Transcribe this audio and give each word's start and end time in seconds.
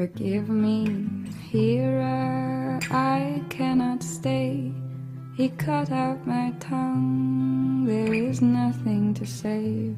Forgive 0.00 0.48
me, 0.48 1.04
here 1.50 2.00
I 2.90 3.44
cannot 3.50 4.02
stay. 4.02 4.72
He 5.36 5.50
cut 5.50 5.92
out 5.92 6.26
my 6.26 6.54
tongue, 6.58 7.84
there 7.84 8.14
is 8.14 8.40
nothing 8.40 9.12
to 9.12 9.26
save. 9.26 9.94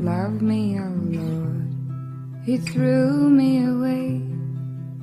Love 0.00 0.42
me, 0.42 0.80
oh 0.80 0.98
Lord. 1.14 1.72
He 2.44 2.56
threw 2.56 3.30
me 3.30 3.64
away. 3.64 4.20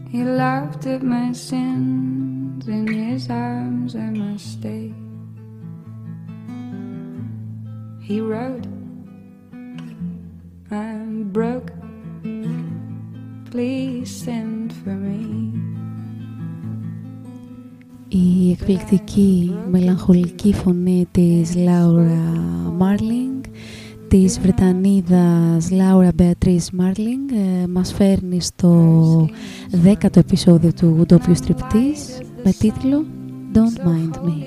He 0.10 0.26
laughed 0.26 0.86
at 0.88 1.04
my 1.04 1.32
sins. 1.32 2.68
In 2.68 2.86
his 2.86 3.30
arms 3.30 3.96
I 3.96 4.10
must 4.10 4.60
stay. 4.60 4.94
He 8.04 8.20
wrote, 8.20 8.67
Η 18.68 18.72
εκπληκτική 18.74 19.56
μελαγχολική 19.70 20.54
φωνή 20.54 21.08
της 21.12 21.56
Λάουρα 21.56 22.34
Μάρλινγκ 22.78 23.44
της 24.08 24.40
Βρετανίδας 24.40 25.72
Λάουρα 25.72 26.12
Μπεατρίς 26.16 26.72
Μάρλινγκ 26.72 27.30
ε, 27.32 27.68
μας 27.68 27.94
φέρνει 27.94 28.42
στο 28.42 29.30
δέκατο 29.72 30.20
επεισόδιο 30.20 30.74
του 30.74 31.04
ντόπιου 31.06 31.36
στριπτής 31.36 32.20
με 32.44 32.52
τίτλο 32.52 33.06
Don't 33.54 33.80
Mind 33.88 34.16
Me. 34.26 34.38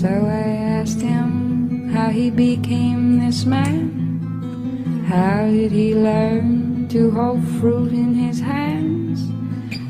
So 0.00 0.12
I 0.42 0.48
asked 0.78 1.02
him 1.12 1.28
how 1.94 2.08
he 2.18 2.26
became 2.46 3.02
this 3.22 3.40
man. 3.54 3.76
How 5.12 5.38
did 5.56 5.72
he 5.80 5.88
learn 5.94 6.75
to 6.90 7.10
hold 7.10 7.42
fruit 7.60 7.92
in 7.92 8.14
his 8.14 8.40
hands? 8.40 9.20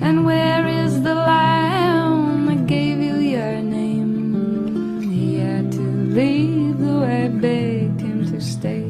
And 0.01 0.25
where 0.25 0.67
is 0.67 1.03
the 1.03 1.15
lamb 1.15 2.47
that 2.47 2.67
gave 2.67 2.99
you 2.99 3.17
your 3.17 3.61
name? 3.63 5.01
He 5.03 5.37
had 5.39 5.73
to 5.73 5.81
leave, 5.81 6.79
though 6.79 7.05
I 7.05 7.29
begged 7.29 8.01
him 8.01 8.25
to 8.33 8.41
stay. 8.41 8.87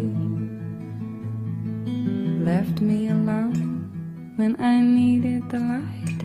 Left 2.44 2.80
me 2.80 3.08
alone 3.08 3.90
when 4.36 4.60
I 4.60 4.80
needed 4.80 5.50
the 5.50 5.58
light. 5.58 6.22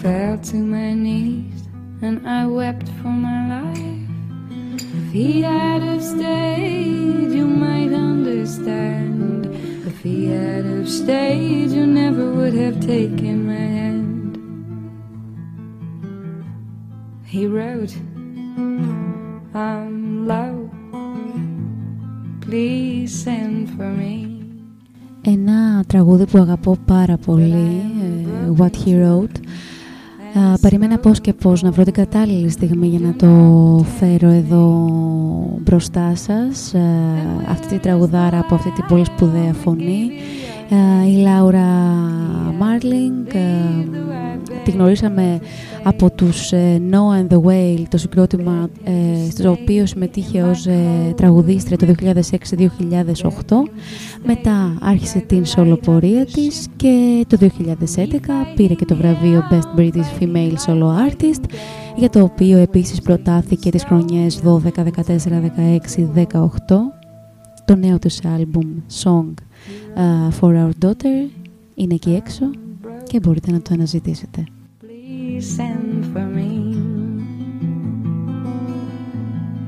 Fell 0.00 0.38
to 0.38 0.56
my 0.56 0.94
knees 0.94 1.68
and 2.02 2.26
I 2.26 2.46
wept 2.46 2.88
for 3.00 3.08
my 3.08 3.62
life. 3.62 4.08
If 4.74 5.12
he 5.12 5.42
had 5.42 6.02
stayed, 6.02 7.30
you 7.30 7.46
might 7.46 7.92
understand. 7.92 9.47
If 9.97 9.97
he 10.05 10.17
had 10.35 10.65
have 10.65 10.89
stayed, 11.01 11.69
you 11.77 11.85
never 11.85 12.25
would 12.37 12.55
have 12.63 12.77
taken 12.95 13.35
my 13.51 13.65
hand. 13.79 14.31
He 17.33 17.41
wrote, 17.55 17.93
I'm 19.67 20.27
low. 20.33 20.55
Please 22.45 23.11
send 23.25 23.69
for 23.75 23.89
me. 24.01 24.13
Ένα 25.25 25.83
τραγούδι 25.87 26.25
που 26.25 26.37
αγαπώ 26.37 26.77
πάρα 26.85 27.17
πολύ, 27.17 27.81
ε, 28.47 28.53
What 28.57 28.71
He 28.85 28.91
Wrote. 28.91 29.37
Α, 30.38 30.58
περίμενα 30.60 30.98
πώς 30.98 31.20
και 31.20 31.32
πώς 31.32 31.62
να 31.62 31.70
βρω 31.70 31.84
την 31.84 31.92
κατάλληλη 31.92 32.48
στιγμή 32.48 32.86
για 32.86 32.98
να 32.98 33.14
το 33.14 33.84
φέρω 33.98 34.28
εδώ 34.28 34.88
μπροστά 35.60 36.12
σας. 36.14 36.74
Α, 36.74 36.80
αυτή 37.50 37.66
τη 37.66 37.78
τραγουδάρα 37.78 38.38
από 38.38 38.54
αυτή 38.54 38.70
την 38.70 38.84
πολύ 38.88 39.04
σπουδαία 39.04 39.52
φωνή. 39.52 40.10
Α, 40.74 41.06
η 41.06 41.16
Λάουρα 41.16 41.66
Μάρλινγκ 42.58 43.26
τη 44.64 44.70
γνωρίσαμε 44.70 45.40
από 45.82 46.10
τους 46.10 46.52
ε, 46.52 46.82
Noah 46.90 47.22
and 47.22 47.28
the 47.34 47.42
Whale, 47.42 47.82
το 47.88 47.98
συγκρότημα 47.98 48.68
ε, 48.84 49.30
στο 49.30 49.50
οποίο 49.50 49.86
συμμετείχε 49.86 50.42
ως 50.42 50.66
ε, 50.66 51.12
τραγουδίστρια 51.16 51.76
το 51.76 51.94
2006-2008. 53.46 53.54
Μετά 54.26 54.78
άρχισε 54.80 55.18
την 55.18 55.44
σολοπορία 55.44 56.24
της 56.24 56.66
και 56.76 57.24
το 57.28 57.36
2011 57.40 57.46
πήρε 58.54 58.74
και 58.74 58.84
το 58.84 58.96
βραβείο 58.96 59.42
Best 59.50 59.80
British 59.80 60.22
Female 60.22 60.54
Solo 60.66 60.88
Artist 61.08 61.44
για 61.96 62.10
το 62.10 62.22
οποίο 62.22 62.58
επίσης 62.58 63.00
προτάθηκε 63.00 63.70
τις 63.70 63.84
χρονιές 63.84 64.40
12, 64.44 64.58
14, 64.66 65.16
16, 65.86 66.08
18 66.14 66.24
το 67.64 67.76
νέο 67.76 67.98
τους 67.98 68.18
άλμπουμ 68.24 68.66
Song 69.02 69.32
uh, 69.95 70.31
For 70.39 70.53
Our 70.55 70.85
Daughter 70.85 71.29
είναι 71.75 71.93
εκεί 71.93 72.13
έξω 72.13 72.49
και 73.03 73.19
μπορείτε 73.19 73.51
να 73.51 73.61
το 73.61 73.69
αναζητήσετε. 73.73 74.43
Please 74.81 75.57
send 75.57 76.03
for 76.13 76.27
me. 76.37 76.51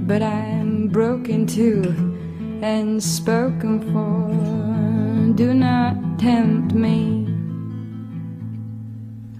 But 0.07 0.21
I'm 0.21 0.87
broken 0.87 1.47
too 1.57 1.81
and 2.61 3.01
spoken 3.17 3.73
for. 3.91 4.15
Do 5.41 5.53
not 5.53 5.93
tempt 6.17 6.73
me. 6.73 6.99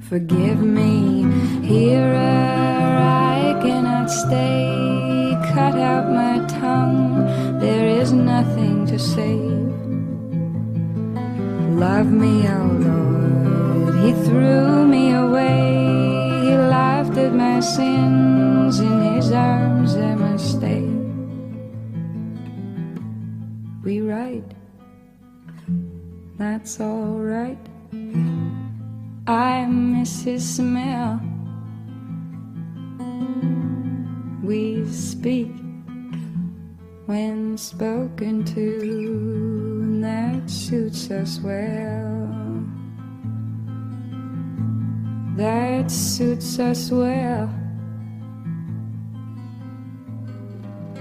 Forgive 0.09 0.59
me, 0.79 0.94
here 1.63 2.13
I 2.13 3.59
cannot 3.63 4.07
stay. 4.12 5.35
Cut 5.53 5.75
out 5.91 6.06
my 6.12 6.46
tongue, 6.62 7.25
there 7.59 7.88
is 8.01 8.12
nothing 8.12 8.85
to 8.91 8.97
save. 9.00 9.88
Love 11.78 12.10
me, 12.12 12.47
oh 12.48 12.66
Lord, 12.86 13.94
He 14.04 14.12
threw 14.25 14.86
me 14.86 15.12
away. 15.14 16.42
He 16.42 16.56
laughed 16.56 17.16
at 17.16 17.32
my 17.32 17.60
sins, 17.60 18.81
in 18.81 19.14
His 19.14 19.32
arms 19.32 19.94
I 19.97 20.14
must 20.14 20.50
stay. 20.56 20.84
We 23.82 24.00
write, 24.00 24.53
that's 26.36 26.80
all 26.80 27.19
right. 27.19 27.59
I 29.26 29.64
miss 29.66 30.22
His 30.22 30.48
smell. 30.56 31.20
We 34.42 34.84
speak 34.91 35.53
when 37.06 37.56
spoken 37.56 38.44
to, 38.44 39.59
that 40.05 40.49
suits 40.50 41.11
us 41.11 41.41
well. 41.41 42.28
That 45.37 45.91
suits 45.91 46.59
us 46.59 46.91
well. 46.91 47.50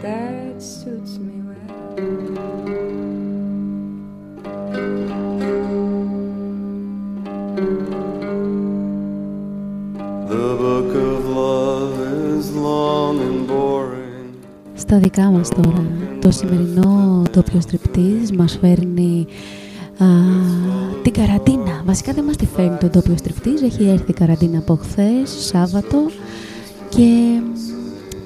That 0.01 0.61
suits 0.61 1.17
me 1.17 1.41
well. 1.41 1.59
Στα 14.89 14.99
δικά 14.99 15.23
μας 15.23 15.49
τώρα, 15.49 15.85
το 16.21 16.31
σημερινό 16.31 17.23
τοπιο 17.31 17.61
στριπτής 17.61 18.31
μας 18.31 18.57
φέρνει 18.61 19.27
α, 19.97 20.05
την 21.03 21.13
καραντίνα. 21.13 21.81
Βασικά 21.85 22.13
δεν 22.13 22.23
μας 22.23 22.35
τη 22.35 22.45
φέρνει 22.45 22.77
το 22.77 22.89
τοπιο 22.89 23.17
στριπτής, 23.17 23.61
έχει 23.61 23.83
έρθει 23.83 24.11
η 24.11 24.13
καραντίνα 24.13 24.57
από 24.57 24.75
χθες, 24.75 25.29
Σάββατο 25.29 25.97
και 26.89 27.39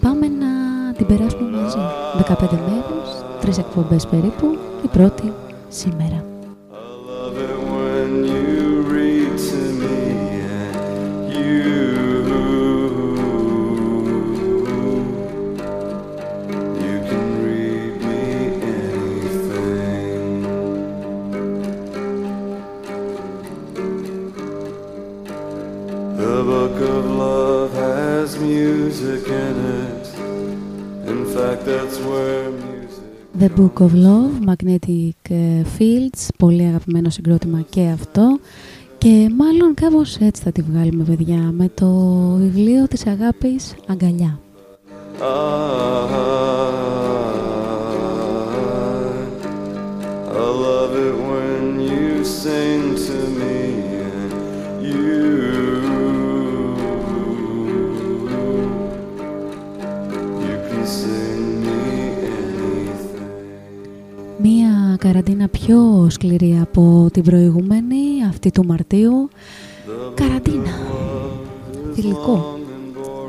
πάμε 0.02 0.28
να 0.28 0.48
την 0.98 1.06
περάσουμε 1.06 1.58
μαζί. 1.58 1.78
15 2.18 2.36
μέρες, 2.52 3.24
τρεις 3.42 3.58
εκπομπές 3.58 4.08
περίπου, 4.08 4.46
η 4.84 4.88
πρώτη 4.88 5.32
σήμερα. 5.70 6.33
The 33.44 33.50
Book 33.60 33.80
of 33.80 33.92
Love, 33.94 34.50
Magnetic 34.50 35.30
ε, 35.30 35.62
Fields, 35.78 36.28
πολύ 36.38 36.64
αγαπημένο 36.64 37.10
συγκρότημα 37.10 37.62
και 37.70 37.88
αυτό. 37.94 38.40
Και 38.98 39.30
μάλλον 39.38 39.74
κάπως 39.74 40.18
έτσι 40.18 40.42
θα 40.42 40.52
τη 40.52 40.62
βγάλουμε 40.62 41.04
παιδιά, 41.04 41.52
με 41.52 41.70
το 41.74 41.90
βιβλίο 42.40 42.88
της 42.88 43.08
αγάπης 43.08 43.76
Αγκαλιά. 43.88 44.40
Ah, 45.20 46.44
πιο 65.66 66.08
σκληρή 66.10 66.60
από 66.62 67.08
την 67.14 67.24
προηγούμενη, 67.24 67.98
αυτή 68.30 68.52
του 68.52 68.66
Μαρτίου. 68.66 69.30
Καραντίνα. 70.14 70.72
Θηλυκό. 71.94 72.58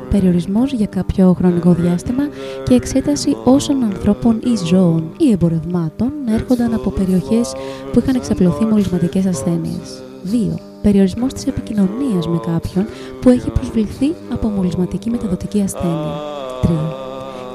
Περιορισμός 0.09 0.73
για 0.73 0.85
κάποιο 0.85 1.33
χρονικό 1.33 1.73
διάστημα 1.73 2.23
και 2.63 2.73
εξέταση 2.73 3.35
όσων 3.43 3.83
ανθρώπων 3.83 4.39
ή 4.43 4.65
ζώων 4.65 5.11
ή 5.17 5.31
εμπορευμάτων 5.31 6.11
έρχονταν 6.29 6.73
από 6.73 6.89
περιοχές 6.89 7.53
που 7.91 7.99
είχαν 7.99 8.15
εξαπλωθεί 8.15 8.65
μολυσματικές 8.65 9.25
ασθένειες. 9.25 10.03
2. 10.23 10.59
Περιορισμός 10.81 11.33
της 11.33 11.47
επικοινωνίας 11.47 12.27
με 12.27 12.39
κάποιον 12.45 12.85
που 13.21 13.29
έχει 13.29 13.49
προσβληθεί 13.49 14.13
από 14.33 14.47
μολυσματική 14.47 15.09
μεταδοτική 15.09 15.61
ασθένεια. 15.61 16.13
3. 16.61 16.69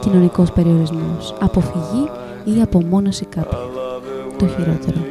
Κοινωνικός 0.00 0.53
περιορισμός. 0.53 1.35
Αποφυγή 1.41 2.09
ή 2.44 2.61
απομόνωση 2.61 3.25
κάποιου. 3.25 3.80
Το 4.40 4.46
χειρότερο. 4.46 5.10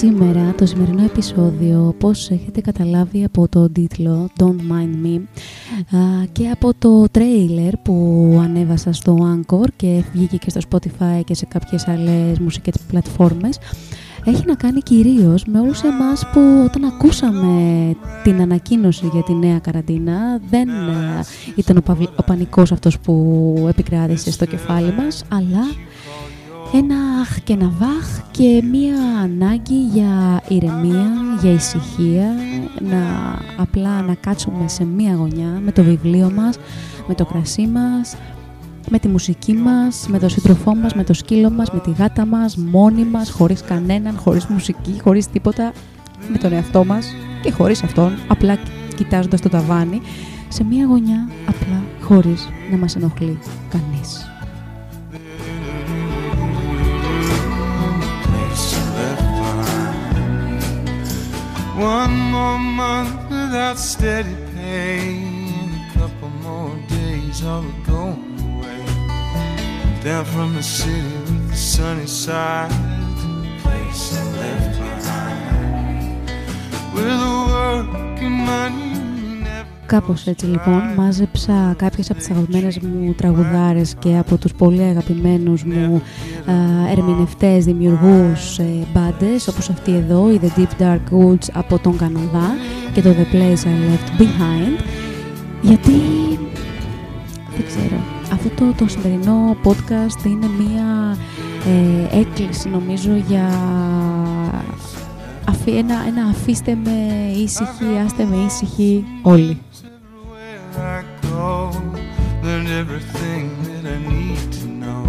Σήμερα, 0.00 0.54
το 0.56 0.66
σημερινό 0.66 1.04
επεισόδιο, 1.04 1.86
όπως 1.86 2.30
έχετε 2.30 2.60
καταλάβει 2.60 3.24
από 3.24 3.48
το 3.48 3.70
τίτλο 3.70 4.28
Don't 4.38 4.72
Mind 4.72 5.06
Me 5.06 5.20
και 6.32 6.48
από 6.48 6.72
το 6.78 7.04
τρέιλερ 7.10 7.76
που 7.76 7.94
ανέβασα 8.42 8.92
στο 8.92 9.16
Anchor 9.20 9.66
και 9.76 10.04
βγήκε 10.12 10.36
και 10.36 10.50
στο 10.50 10.60
Spotify 10.70 11.20
και 11.24 11.34
σε 11.34 11.46
κάποιες 11.46 11.88
άλλες 11.88 12.38
μουσικές 12.38 12.74
πλατφόρμες, 12.88 13.58
έχει 14.24 14.42
να 14.46 14.54
κάνει 14.54 14.80
κυρίως 14.80 15.44
με 15.44 15.60
όλους 15.60 15.82
εμάς 15.82 16.30
που 16.32 16.40
όταν 16.64 16.84
ακούσαμε 16.84 17.94
την 18.22 18.40
ανακοίνωση 18.40 19.08
για 19.12 19.22
τη 19.22 19.34
νέα 19.34 19.58
καραντίνα 19.58 20.40
δεν 20.50 20.68
ήταν 21.56 21.76
ο, 21.76 21.82
ο 22.16 22.22
πανικός 22.22 22.72
αυτός 22.72 22.98
που 22.98 23.66
επικράτησε 23.68 24.32
στο 24.32 24.44
κεφάλι 24.44 24.92
μας, 24.92 25.24
αλλά 25.28 25.89
ένα 26.72 26.96
αχ 27.20 27.40
και 27.40 27.52
ένα 27.52 27.72
βαχ 27.78 28.20
και 28.30 28.62
μία 28.70 28.96
ανάγκη 29.22 29.84
για 29.84 30.42
ηρεμία, 30.48 31.10
για 31.40 31.52
ησυχία, 31.52 32.34
να 32.80 32.98
απλά 33.56 34.02
να 34.02 34.14
κάτσουμε 34.14 34.68
σε 34.68 34.84
μία 34.84 35.14
γωνιά 35.14 35.60
με 35.64 35.72
το 35.72 35.82
βιβλίο 35.82 36.30
μας, 36.34 36.58
με 37.06 37.14
το 37.14 37.24
κρασί 37.24 37.66
μας, 37.66 38.16
με 38.88 38.98
τη 38.98 39.08
μουσική 39.08 39.52
μας, 39.52 40.06
με 40.08 40.18
το 40.18 40.28
σύντροφό 40.28 40.74
μας, 40.74 40.94
με 40.94 41.04
το 41.04 41.14
σκύλο 41.14 41.50
μας, 41.50 41.70
με 41.70 41.80
τη 41.80 41.90
γάτα 41.90 42.26
μας, 42.26 42.56
μόνοι 42.56 43.04
μας, 43.04 43.30
χωρίς 43.30 43.60
κανέναν, 43.62 44.16
χωρίς 44.16 44.46
μουσική, 44.46 45.00
χωρίς 45.02 45.30
τίποτα, 45.30 45.72
με 46.32 46.38
τον 46.38 46.52
εαυτό 46.52 46.84
μας 46.84 47.14
και 47.42 47.50
χωρίς 47.50 47.82
αυτόν, 47.82 48.18
απλά 48.28 48.58
κοιτάζοντας 48.96 49.40
το 49.40 49.48
ταβάνι, 49.48 50.00
σε 50.48 50.64
μία 50.64 50.86
γωνιά 50.86 51.28
απλά 51.46 51.82
χωρίς 52.00 52.48
να 52.70 52.76
μας 52.76 52.96
ενοχλεί 52.96 53.38
κανείς. 53.70 54.29
One 61.80 62.14
more 62.30 62.58
month 62.58 63.30
without 63.30 63.78
steady 63.78 64.36
pay, 64.54 65.16
a 65.16 65.92
couple 65.94 66.28
more 66.28 66.76
days 66.88 67.42
all 67.42 67.64
going 67.86 68.38
away. 68.52 68.84
Down 70.04 70.26
from 70.26 70.54
the 70.56 70.62
city 70.62 71.00
with 71.00 71.48
the 71.48 71.56
sunny 71.56 72.06
side 72.06 72.70
the 72.70 73.58
place 73.62 74.14
I 74.14 74.24
left 74.40 74.78
behind. 74.78 76.30
Where 76.92 77.16
the 77.24 77.34
work 77.48 78.20
and 78.28 78.38
money 78.44 78.99
Κάπως 79.90 80.26
έτσι 80.26 80.46
λοιπόν 80.46 80.82
μάζεψα 80.96 81.74
κάποιες 81.76 82.10
από 82.10 82.18
τις 82.18 82.30
αγαπημένες 82.30 82.78
μου 82.78 83.14
τραγουδάρες 83.16 83.94
και 83.98 84.16
από 84.18 84.36
τους 84.36 84.54
πολύ 84.54 84.82
αγαπημένους 84.82 85.64
μου 85.64 86.02
α, 86.46 86.52
ερμηνευτές, 86.90 87.64
δημιουργούς 87.64 88.58
ε, 88.58 88.64
μπάντες 88.92 89.48
όπως 89.48 89.70
αυτή 89.70 89.92
εδώ, 89.92 90.30
η 90.30 90.40
The 90.42 90.58
Deep 90.58 90.82
Dark 90.82 91.18
Woods 91.20 91.48
από 91.52 91.78
τον 91.78 91.96
Καναδά 91.96 92.56
και 92.92 93.02
το 93.02 93.10
The 93.10 93.34
Place 93.34 93.64
I 93.64 93.74
Left 93.90 94.20
Behind 94.20 94.84
γιατί 95.62 95.92
δεν 97.56 97.66
ξέρω 97.66 97.96
αυτό 98.32 98.48
το, 98.48 98.72
το 98.76 98.88
σημερινό 98.88 99.56
podcast 99.64 100.24
είναι 100.26 100.46
μία 100.58 101.16
ε, 102.12 102.18
έκκληση 102.18 102.68
νομίζω 102.68 103.10
για 103.28 103.48
αφή, 105.48 105.70
ένα, 105.70 105.94
ένα 106.06 106.22
αφήστε 106.30 106.78
με 106.84 106.90
ήσυχοι, 107.42 107.98
άστε 108.04 108.24
με 108.24 108.36
ήσυχοι 108.46 109.04
όλοι. 109.22 109.58
I 110.78 111.04
go, 111.22 111.70
learned 112.42 112.68
everything 112.68 113.62
that 113.64 113.84
I 113.92 113.98
need 113.98 114.52
to 114.52 114.66
know. 114.66 115.04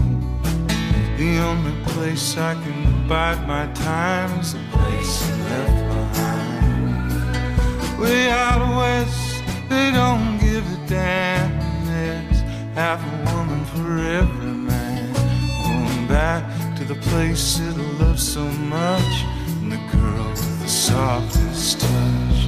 The 1.17 1.39
only 1.39 1.75
place 1.93 2.37
I 2.37 2.53
can 2.55 3.07
bide 3.07 3.47
my 3.47 3.67
time 3.73 4.39
is 4.39 4.53
the 4.53 4.59
place 4.71 5.29
I 5.29 5.33
left 5.49 5.87
behind. 5.95 7.11
Way 7.99 8.29
out 8.29 8.61
west, 8.77 9.43
they 9.69 9.91
don't 9.91 10.39
give 10.39 10.65
a 10.71 10.87
damn. 10.87 11.61
Half 12.75 13.03
a 13.03 13.35
woman 13.35 13.65
for 13.65 13.99
every 13.99 14.53
man. 14.53 15.13
Going 15.65 16.07
back 16.07 16.41
to 16.77 16.85
the 16.85 16.95
place 16.95 17.57
that 17.57 17.75
I 17.77 18.03
love 18.03 18.17
so 18.17 18.45
much, 18.45 19.25
and 19.59 19.73
the 19.73 19.81
girl 19.91 20.29
with 20.29 20.61
the 20.61 20.69
softest 20.69 21.81
touch. 21.81 22.40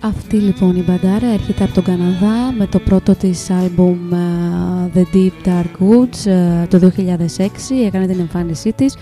Αυτή 0.00 0.36
λοιπόν 0.36 0.76
η 0.76 0.84
μπαντάρα 0.86 1.26
έρχεται 1.26 1.64
από 1.64 1.74
τον 1.74 1.84
Καναδά 1.84 2.52
με 2.58 2.66
το 2.66 2.78
πρώτο 2.78 3.14
της 3.14 3.50
άλμπουμ 3.50 3.96
uh, 4.10 4.96
The 4.98 5.16
Deep 5.16 5.48
Dark 5.48 5.88
Woods 5.88 6.28
uh, 6.64 6.68
το 6.68 6.92
2006, 6.96 7.48
έκανε 7.86 8.06
την 8.06 8.20
εμφάνισή 8.20 8.72
της. 8.72 8.96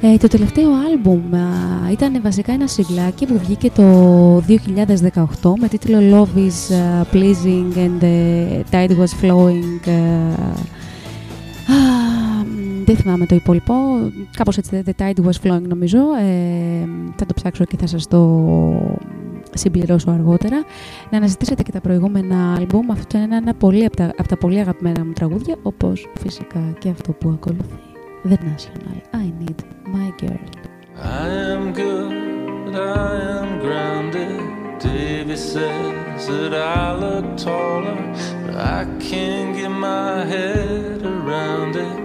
Ε, 0.00 0.16
το 0.16 0.28
τελευταίο 0.28 0.68
άλμπουμ 0.90 1.20
uh, 1.32 1.92
ήταν 1.92 2.20
βασικά 2.22 2.52
ένα 2.52 2.66
σιγλάκι 2.66 3.26
που 3.26 3.38
βγήκε 3.38 3.70
το 3.70 4.36
2018 5.42 5.52
με 5.60 5.68
τίτλο 5.68 5.98
Love 6.10 6.38
is 6.38 6.74
Pleasing 7.12 7.76
and 7.76 8.02
the 8.04 8.62
Tide 8.70 8.96
was 8.98 9.12
Flowing 9.22 9.80
δεν 12.84 12.96
θυμάμαι 12.96 13.26
το 13.26 13.34
υπόλοιπο. 13.34 13.74
Κάπως 14.36 14.58
έτσι, 14.58 14.82
The 14.86 15.02
Tide 15.02 15.24
Was 15.24 15.42
Flowing 15.42 15.62
νομίζω. 15.68 15.98
Ε, 15.98 16.88
θα 17.16 17.26
το 17.26 17.34
ψάξω 17.34 17.64
και 17.64 17.76
θα 17.80 17.86
σας 17.86 18.06
το 18.06 18.20
συμπληρώσω 19.54 20.10
αργότερα. 20.10 20.64
Να 21.10 21.16
αναζητήσετε 21.16 21.62
και 21.62 21.72
τα 21.72 21.80
προηγούμενα 21.80 22.54
άλμπουμ. 22.54 22.90
Αυτό 22.90 23.18
είναι 23.18 23.36
ένα 23.36 23.54
πολύ 23.54 23.84
από 23.84 23.96
τα, 23.96 24.04
από 24.04 24.28
τα 24.28 24.36
πολύ 24.36 24.58
αγαπημένα 24.58 25.04
μου 25.04 25.12
τραγούδια, 25.12 25.56
όπως 25.62 26.08
φυσικά 26.20 26.74
και 26.78 26.88
αυτό 26.88 27.12
που 27.12 27.28
ακολουθεί. 27.28 27.78
The 28.28 28.38
National. 28.48 28.96
I 29.22 29.26
Need 29.40 29.60
My 29.94 30.08
Girl. 30.22 30.44
I 31.22 31.28
am 31.52 31.64
good, 31.82 32.74
I 32.74 33.10
am 33.38 33.48
grounded. 33.64 34.40
Davy 34.84 35.36
says 35.36 36.22
that 36.28 36.54
I 36.80 36.84
look 37.04 37.26
taller, 37.36 37.98
but 38.44 38.56
I 38.78 38.80
can't 39.08 39.50
get 39.58 39.72
my 39.90 40.24
head 40.32 41.02
around 41.16 41.72
it. 41.86 41.96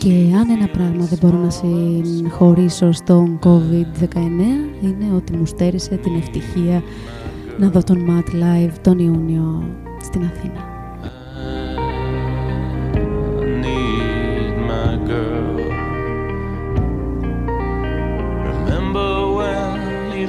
Και 0.00 0.36
αν 0.36 0.50
ένα 0.50 0.68
πράγμα 0.68 1.04
δεν 1.04 1.18
μπορώ 1.20 1.36
να 1.36 1.50
συγχωρήσω 1.50 2.92
στον 2.92 3.38
COVID-19 3.42 4.14
είναι 4.82 5.14
ότι 5.14 5.36
μου 5.36 5.46
στέρισε 5.46 5.96
την 5.96 6.16
ευτυχία 6.16 6.82
να 7.58 7.68
δω 7.68 7.82
τον 7.82 8.06
Matt 8.08 8.34
Live 8.34 8.72
τον 8.82 8.98
Ιούνιο 8.98 9.64
στην 10.02 10.24
Αθήνα. 10.24 10.68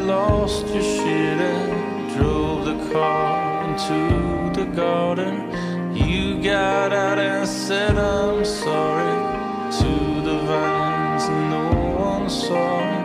lost 0.08 0.66
your 0.76 0.88
shit 0.96 1.40
and 1.54 1.72
drove 2.16 2.60
the 2.72 2.78
car 2.92 3.30
into 3.68 4.00
the 4.58 4.66
garden; 4.82 5.34
You 6.06 6.42
got 6.52 6.90
out 7.06 7.20
and 7.20 7.48
said, 7.48 7.96
I'm 7.98 8.44
sorry 8.44 9.11
song. 12.32 13.01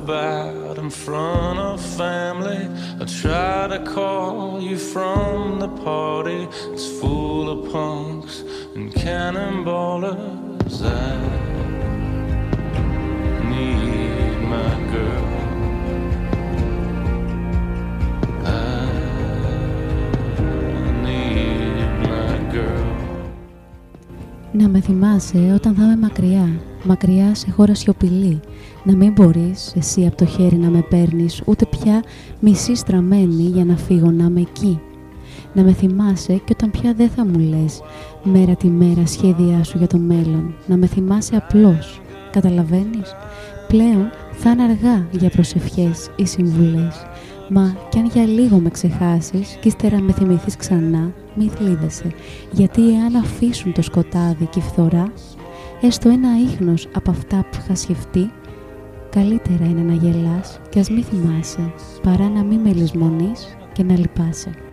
about 0.00 0.78
in 0.78 0.90
front 0.90 1.58
of 1.68 1.80
family. 2.02 2.62
I 3.02 3.04
try 3.22 3.58
to 3.74 3.80
call 3.96 4.60
you 4.68 4.76
from 4.92 5.38
the 5.64 5.70
party. 5.90 6.40
It's 6.74 6.88
full 7.00 7.46
of 7.54 7.58
punks 7.72 8.34
and 8.74 8.86
cannonballers. 9.02 10.76
I 10.82 11.12
need 13.52 14.36
my 14.54 14.72
girl. 14.94 15.28
I 18.44 18.78
need 21.06 21.88
my 22.10 22.34
girl. 22.56 22.92
Να 24.52 24.68
με 24.68 24.80
θυμάσαι 24.80 25.52
όταν 25.54 25.74
θα 25.74 25.82
είμαι 25.82 25.96
μακριά, 25.96 26.48
μακριά 26.83 27.35
σε 27.35 27.51
χώρα 27.51 27.75
σιωπηλή. 27.75 28.39
Να 28.83 28.95
μην 28.95 29.11
μπορείς 29.11 29.73
εσύ 29.77 30.05
από 30.05 30.15
το 30.15 30.25
χέρι 30.25 30.55
να 30.55 30.69
με 30.69 30.81
παίρνεις, 30.89 31.41
ούτε 31.45 31.65
πια 31.65 32.03
μισή 32.39 32.75
στραμμένη 32.75 33.43
για 33.43 33.65
να 33.65 33.77
φύγω 33.77 34.11
να 34.11 34.23
είμαι 34.23 34.41
εκεί. 34.41 34.79
Να 35.53 35.63
με 35.63 35.73
θυμάσαι 35.73 36.33
και 36.33 36.53
όταν 36.53 36.71
πια 36.71 36.93
δεν 36.93 37.09
θα 37.09 37.25
μου 37.25 37.39
λες 37.39 37.81
μέρα 38.23 38.55
τη 38.55 38.67
μέρα 38.67 39.05
σχέδιά 39.05 39.63
σου 39.63 39.77
για 39.77 39.87
το 39.87 39.97
μέλλον. 39.97 40.53
Να 40.67 40.77
με 40.77 40.85
θυμάσαι 40.85 41.35
απλώς, 41.35 42.01
καταλαβαίνεις; 42.31 43.15
Πλέον 43.67 44.09
θα 44.31 44.49
είναι 44.49 44.63
αργά 44.63 45.07
για 45.11 45.29
προσευχές 45.29 46.09
ή 46.15 46.25
συμβουλές. 46.25 47.05
Μα 47.49 47.75
κι 47.89 47.97
αν 47.97 48.05
για 48.05 48.23
λίγο 48.23 48.57
με 48.57 48.69
ξεχάσεις 48.69 49.57
και 49.61 49.67
ύστερα 49.67 49.99
με 49.99 50.11
θυμηθείς 50.11 50.55
ξανά, 50.55 51.13
μη 51.35 51.49
θλίβεσαι, 51.55 52.11
γιατί 52.51 52.81
εάν 52.81 53.15
αφήσουν 53.15 53.73
το 53.73 53.81
σκοτάδι 53.81 54.45
και 54.45 54.59
η 54.59 54.61
φθορά, 54.61 55.11
έστω 55.81 56.09
ένα 56.09 56.29
ίχνος 56.41 56.87
από 56.93 57.11
αυτά 57.11 57.45
που 57.51 57.57
είχα 57.61 57.75
σκεφτεί, 57.75 58.31
καλύτερα 59.09 59.65
είναι 59.65 59.81
να 59.81 59.93
γελάς 59.93 60.59
και 60.69 60.79
ας 60.79 60.89
μη 60.89 61.01
θυμάσαι, 61.01 61.73
παρά 62.03 62.29
να 62.29 62.43
μη 62.43 62.57
με 62.57 62.73
λησμονείς 62.73 63.57
και 63.73 63.83
να 63.83 63.97
λυπάσαι. 63.97 64.70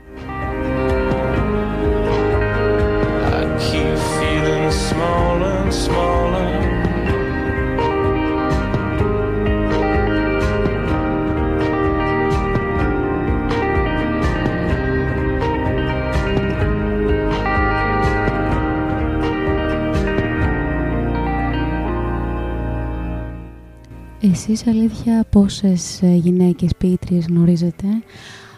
Εσείς 24.33 24.67
αλήθεια 24.67 25.25
πόσες 25.31 26.03
ε, 26.03 26.07
γυναίκες 26.07 26.71
ποιήτριες 26.79 27.27
γνωρίζετε; 27.27 27.87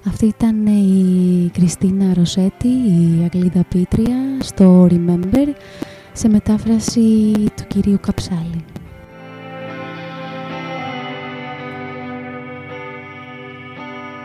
Αυτή 0.06 0.26
ήταν 0.26 0.66
η 0.66 1.50
Κριστίνα 1.52 2.14
Ροσέτη, 2.14 2.68
η 2.68 3.20
Αγγλίδα 3.24 3.64
ποιήτρια, 3.68 4.16
στο 4.40 4.86
Remember, 4.90 5.48
σε 6.12 6.28
μετάφραση 6.28 7.32
του 7.56 7.64
κυρίου 7.68 7.98
Καψάλη. 8.00 8.64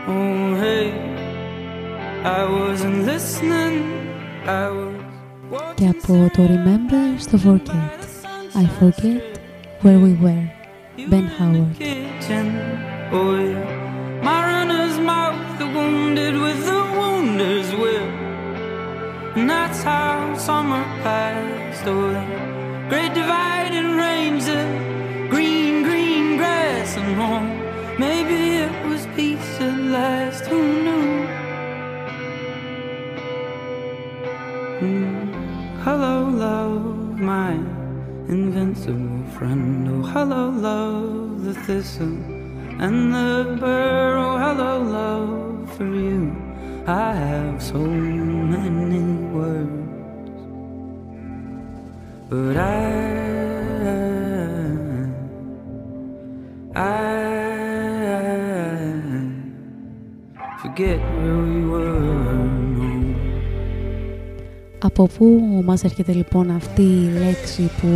Oh, 0.08 0.54
hey, 0.62 0.88
I 2.24 2.42
wasn't 2.58 2.98
listening. 3.10 3.76
I 4.46 4.68
was 4.76 4.96
Και 5.74 5.88
από 5.88 6.30
το 6.36 6.42
Remember 6.42 7.18
στο 7.18 7.38
Forget. 7.44 8.04
I 8.54 8.64
forget 8.80 9.22
where 9.82 9.98
we 9.98 10.24
were. 10.24 10.55
Ben 10.96 11.26
Howard. 11.26 11.76
kitchen. 11.78 12.46
My 14.24 14.40
runner's 14.46 14.98
mouth, 14.98 15.58
the 15.58 15.66
wounded 15.66 16.34
with 16.40 16.64
the 16.64 16.82
wounder's 16.98 17.70
will. 17.74 18.08
And 19.36 19.48
that's 19.48 19.82
how 19.82 20.34
summer 20.38 20.82
passed 21.04 21.86
away. 21.86 22.26
Great 22.88 23.12
dividing 23.12 23.96
range 23.96 24.48
of 24.48 25.30
green, 25.30 25.82
green 25.82 26.38
grass 26.38 26.96
and 26.96 27.14
home. 27.14 27.50
Maybe 27.98 28.56
it 28.64 28.86
was 28.86 29.06
peace 29.14 29.60
at 29.60 29.78
last, 29.78 30.46
who 30.46 30.60
knew? 30.82 31.28
Mm. 34.80 35.82
Hello, 35.84 36.28
love, 36.30 37.20
my 37.20 37.75
invincible 38.28 39.24
friend. 39.38 39.88
Oh, 39.88 40.02
hello, 40.02 40.50
love, 40.50 41.44
the 41.44 41.54
thistle 41.54 42.18
and 42.78 43.14
the 43.14 43.56
burr. 43.60 44.16
Oh, 44.18 44.36
hello, 44.38 44.82
love, 44.82 45.72
for 45.76 45.84
you. 45.84 46.34
I 46.86 47.14
have 47.14 47.62
so 47.62 47.78
many 47.78 49.00
words, 49.34 50.40
but 52.28 52.56
I, 52.56 52.66
I 56.74 56.88
forget 60.60 60.98
where 60.98 61.38
we 61.38 61.64
were. 61.64 62.25
Από 64.86 65.08
πού 65.18 65.42
μας 65.64 65.84
έρχεται 65.84 66.12
λοιπόν 66.12 66.50
αυτή 66.50 66.82
η 66.82 67.18
λέξη 67.18 67.70
που 67.80 67.88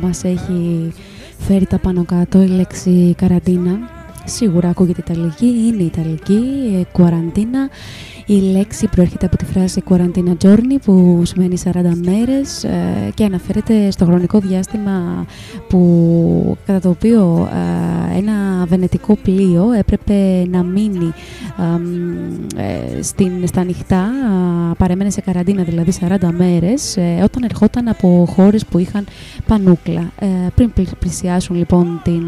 μας 0.00 0.24
έχει 0.24 0.92
φέρει 1.38 1.66
τα 1.66 1.78
πάνω 1.78 2.04
κάτω, 2.04 2.42
η 2.42 2.46
λέξη 2.46 3.14
καραντίνα; 3.16 3.78
Σίγουρα 4.24 4.68
ακούγεται 4.68 5.02
Ιταλική, 5.10 5.46
είναι 5.46 5.82
Ιταλική, 5.82 6.40
ε, 6.80 6.82
κουαραντίνα 6.92 7.68
η 8.32 8.40
λέξη 8.40 8.88
προέρχεται 8.88 9.26
από 9.26 9.36
τη 9.36 9.44
φράση 9.44 9.82
Quarantine 9.88 10.36
Journey 10.42 10.78
που 10.84 11.22
σημαίνει 11.24 11.62
40 11.64 11.70
μέρες 12.04 12.64
ε, 12.64 13.10
και 13.14 13.24
αναφέρεται 13.24 13.90
στο 13.90 14.04
χρονικό 14.04 14.38
διάστημα 14.38 15.26
που, 15.68 16.56
κατά 16.66 16.80
το 16.80 16.88
οποίο 16.88 17.48
ε, 17.52 18.18
ένα 18.18 18.66
βενετικό 18.66 19.16
πλοίο 19.16 19.72
έπρεπε 19.72 20.46
να 20.50 20.62
μείνει 20.62 21.12
ε, 22.56 23.02
στην, 23.02 23.46
στα 23.46 23.60
ανοιχτά, 23.60 24.10
παρέμενε 24.78 25.10
σε 25.10 25.20
καραντίνα 25.20 25.62
δηλαδή 25.62 25.92
40 26.00 26.28
μέρες 26.36 26.98
όταν 27.22 27.42
ερχόταν 27.42 27.88
από 27.88 28.26
χώρες 28.30 28.66
που 28.66 28.78
είχαν 28.78 29.06
πανούκλα. 29.46 30.12
Πριν 30.54 30.72
πλησιάσουν 30.98 31.56
λοιπόν 31.56 32.00
την 32.04 32.22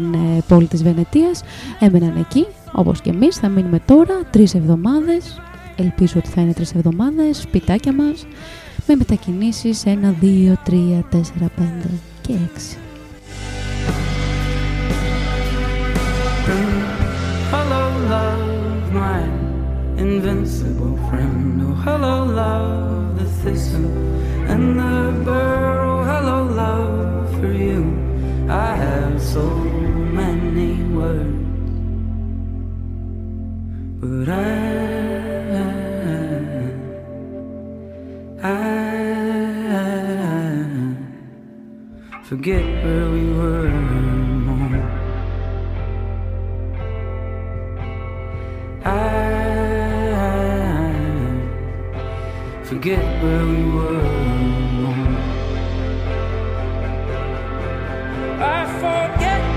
πόλη 0.47 0.67
της 0.67 0.83
Βενετίας 0.83 1.43
έμεναν 1.79 2.15
εκεί 2.19 2.45
όπως 2.71 3.01
και 3.01 3.09
εμείς 3.09 3.35
θα 3.35 3.47
μείνουμε 3.47 3.79
τώρα 3.85 4.19
τρεις 4.31 4.53
εβδομάδες 4.53 5.39
ελπίζω 5.75 6.13
ότι 6.17 6.29
θα 6.29 6.41
είναι 6.41 6.53
τρεις 6.53 6.73
εβδομάδες, 6.73 7.37
σπιτάκια 7.37 7.93
μας, 7.93 8.25
με 8.87 8.95
μετακινήσεις 8.95 9.83
1, 9.85 10.15
2, 10.21 10.55
3, 10.63 11.03
4, 11.09 11.49
5 11.57 11.89
και 12.21 12.33
6. 12.33 12.77
Hello, 17.51 17.83
love, 18.13 18.91
my 19.01 19.21
invincible 20.05 20.95
friend. 21.07 21.61
Oh, 21.67 21.75
hello, 21.85 22.15
love, 22.41 23.17
the 23.19 23.27
thistle 23.41 23.89
and 24.51 24.65
the 24.79 24.95
burr. 25.25 25.79
Oh, 25.91 26.01
hello, 26.11 26.39
love, 26.61 27.25
for 27.37 27.51
you. 27.67 27.81
I 28.67 28.69
have 28.85 29.15
so 29.33 29.45
many 30.19 30.71
words, 30.97 31.39
but 34.01 34.27
I 34.29 35.24
I 38.45 38.51
forget 42.21 42.63
where 42.83 43.09
we 43.09 43.23
were. 43.33 43.71
I 48.83 48.91
forget 52.65 53.23
where 53.23 53.45
we 53.47 53.63
were. 53.75 54.05
I 58.39 58.65
forget 58.83 59.54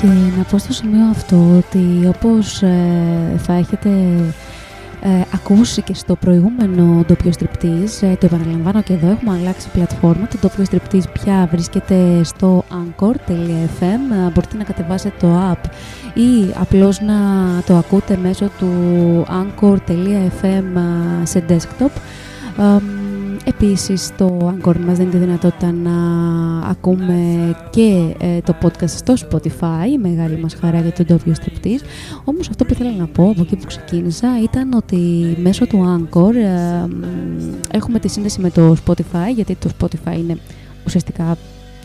Και 0.00 0.06
να 0.06 0.44
πω 0.50 0.58
στο 0.58 0.72
σημείο 0.72 1.06
αυτό 1.10 1.56
ότι 1.56 2.06
όπως 2.06 2.62
ε, 2.62 3.34
θα 3.38 3.52
έχετε 3.52 3.88
ε, 5.02 5.08
ακούσει 5.34 5.82
και 5.82 5.94
στο 5.94 6.16
προηγούμενο 6.16 7.04
ντόπιο 7.06 7.32
στριπτής, 7.32 8.02
ε, 8.02 8.16
το 8.20 8.26
επαναλαμβάνω 8.26 8.82
και 8.82 8.92
εδώ, 8.92 9.10
έχουμε 9.10 9.36
αλλάξει 9.38 9.68
πλατφόρμα. 9.68 10.26
Το 10.26 10.36
ντόπιο 10.40 10.64
στριπτής 10.64 11.08
πια 11.08 11.48
βρίσκεται 11.52 12.24
στο 12.24 12.64
anchor.fm. 12.70 13.82
Ε, 13.82 14.30
μπορείτε 14.34 14.56
να 14.56 14.64
κατεβάσετε 14.64 15.14
το 15.20 15.52
app 15.52 15.70
ή 16.14 16.54
απλώς 16.60 17.00
να 17.00 17.14
το 17.66 17.76
ακούτε 17.76 18.16
μέσω 18.22 18.50
του 18.58 18.72
anchor.fm 19.28 20.64
ε, 21.22 21.24
σε 21.24 21.44
desktop. 21.48 21.90
Ε, 23.44 23.48
Επίσης 23.48 24.16
το 24.16 24.54
Anchor 24.54 24.76
μας 24.76 24.96
δίνει 24.98 25.10
τη 25.10 25.16
δυνατότητα 25.16 25.72
να 25.72 25.90
ακούμε 26.68 27.50
και 27.70 28.14
ε, 28.20 28.40
το 28.40 28.54
podcast 28.62 28.88
στο 28.88 29.14
Spotify, 29.14 29.98
μεγάλη 30.00 30.38
μας 30.38 30.54
χαρά 30.54 30.80
για 30.80 30.92
τον 30.92 31.06
τόπιο 31.06 31.34
στρεπτής. 31.34 31.82
Όμως 32.24 32.48
αυτό 32.48 32.64
που 32.64 32.72
ήθελα 32.72 32.90
να 32.90 33.06
πω 33.06 33.30
από 33.30 33.40
εκεί 33.40 33.56
που 33.56 33.66
ξεκίνησα 33.66 34.28
ήταν 34.42 34.72
ότι 34.72 34.96
μέσω 35.42 35.66
του 35.66 36.08
Anchor 36.12 36.34
ε, 36.34 36.86
έχουμε 37.70 37.98
τη 37.98 38.08
σύνδεση 38.08 38.40
με 38.40 38.50
το 38.50 38.76
Spotify, 38.86 39.34
γιατί 39.34 39.54
το 39.54 39.70
Spotify 39.80 40.18
είναι 40.18 40.36
ουσιαστικά 40.86 41.36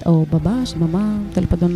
ο 0.05 0.25
μπαμπάς, 0.31 0.71
η 0.71 0.75
μαμά, 0.79 1.19
τέλος 1.33 1.49
πάντων 1.49 1.71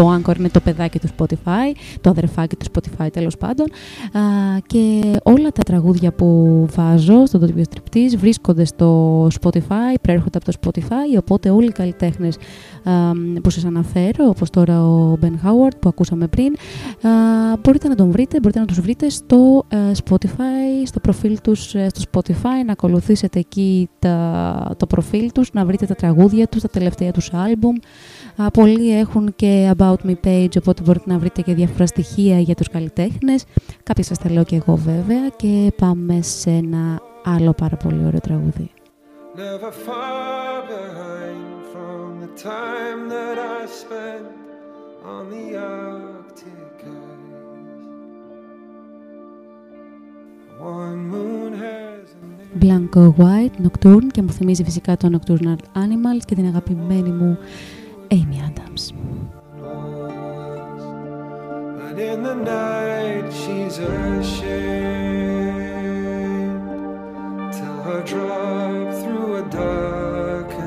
το 0.00 0.14
Anchor 0.14 0.38
είναι 0.38 0.48
το 0.48 0.60
παιδάκι 0.60 0.98
του 0.98 1.08
Spotify, 1.16 1.76
το 2.00 2.10
αδερφάκι 2.10 2.56
του 2.56 2.66
Spotify 2.72 3.06
τέλος 3.12 3.36
πάντων. 3.36 3.66
Α, 4.12 4.20
και 4.66 5.00
όλα 5.22 5.48
τα 5.50 5.62
τραγούδια 5.62 6.12
που 6.12 6.66
βάζω 6.74 7.26
στο 7.26 7.38
Dotview 7.42 7.62
Striptease 7.62 8.16
βρίσκονται 8.16 8.64
στο 8.64 9.26
Spotify, 9.40 9.94
προέρχονται 10.02 10.38
από 10.38 10.52
το 10.52 10.52
Spotify 10.60 11.18
οπότε 11.18 11.50
όλοι 11.50 11.66
οι 11.66 11.72
καλλιτέχνες 11.72 12.36
α, 12.84 12.90
που 13.42 13.50
σας 13.50 13.64
αναφέρω 13.64 14.26
όπως 14.28 14.50
τώρα 14.50 14.84
ο 14.86 15.18
Ben 15.22 15.46
Howard 15.46 15.76
που 15.80 15.88
ακούσαμε 15.88 16.26
πριν 16.26 16.52
α, 17.02 17.10
μπορείτε 17.62 17.88
να 17.88 17.94
τον 17.94 18.10
βρείτε, 18.10 18.40
μπορείτε 18.40 18.60
να 18.60 18.66
τους 18.66 18.80
βρείτε 18.80 19.08
στο 19.08 19.64
ε, 19.68 19.76
Spotify, 20.04 20.86
στο 20.86 21.00
προφίλ 21.00 21.38
τους 21.42 21.74
ε, 21.74 21.88
στο 21.94 22.02
Spotify, 22.12 22.64
να 22.66 22.72
ακολουθήσετε 22.72 23.38
εκεί 23.38 23.88
τα, 23.98 24.74
το 24.76 24.86
προφίλ 24.86 25.32
τους, 25.32 25.52
να 25.52 25.64
βρείτε 25.64 25.86
τα 25.86 25.94
τραγούδια 25.94 26.46
τους, 26.46 26.62
τα 26.62 26.68
τελευταία 26.68 27.10
τους 27.10 27.32
άλμπουμ. 27.32 27.74
Α, 28.36 28.50
πολλοί 28.50 28.98
έχουν 28.98 29.32
και 29.36 29.72
About 29.76 29.89
Me 30.06 30.14
page, 30.24 30.56
οπότε 30.58 30.82
μπορείτε 30.82 31.12
να 31.12 31.18
βρείτε 31.18 31.42
και 31.42 31.54
διάφορα 31.54 31.86
στοιχεία 31.86 32.38
για 32.38 32.54
τους 32.54 32.68
καλλιτέχνες. 32.68 33.44
Κάποια 33.82 34.04
σας 34.04 34.18
τα 34.18 34.30
λέω 34.30 34.44
και 34.44 34.56
εγώ 34.56 34.76
βέβαια 34.76 35.28
και 35.36 35.72
πάμε 35.76 36.22
σε 36.22 36.50
ένα 36.50 37.00
άλλο 37.24 37.52
πάρα 37.52 37.76
πολύ 37.76 38.04
ωραίο 38.06 38.20
τραγούδι. 38.20 38.70
Never 39.36 39.72
far 39.86 40.54
behind 40.76 41.50
from 41.72 42.06
the 42.24 42.32
time 42.52 43.00
that 43.14 43.36
I 43.58 43.60
spent 43.82 44.26
on 45.14 45.22
the 45.34 45.46
Arctic 45.56 46.78
ice. 46.84 47.20
One 50.80 51.00
moon 51.14 51.50
has 51.66 52.06
a 52.14 52.58
Blanco 52.64 53.02
White, 53.20 53.56
Nocturne 53.66 54.06
και 54.12 54.22
μου 54.22 54.30
θυμίζει 54.30 54.64
φυσικά 54.64 54.96
το 54.96 55.08
Nocturnal 55.12 55.56
Animals 55.76 56.24
και 56.24 56.34
την 56.34 56.46
αγαπημένη 56.46 57.10
μου 57.10 57.38
Amy 58.08 58.16
Adams. 58.48 58.94
But 61.78 61.98
in 61.98 62.22
the 62.22 62.34
night 62.34 63.32
she's 63.32 63.78
ashamed. 63.78 64.60
Tell 67.52 67.82
her 67.82 68.02
drop 68.02 68.94
through 69.02 69.36
a 69.36 69.42
darkened 69.48 70.59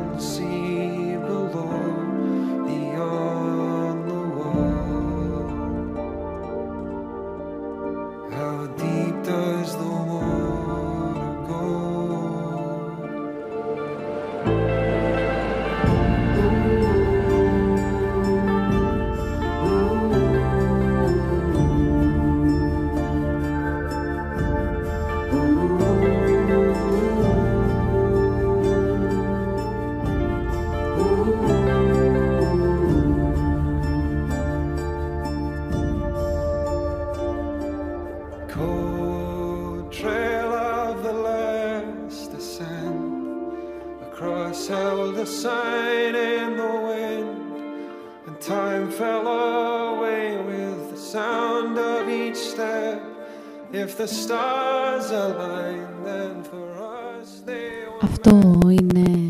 Αυτό 58.02 58.60
είναι 58.70 59.28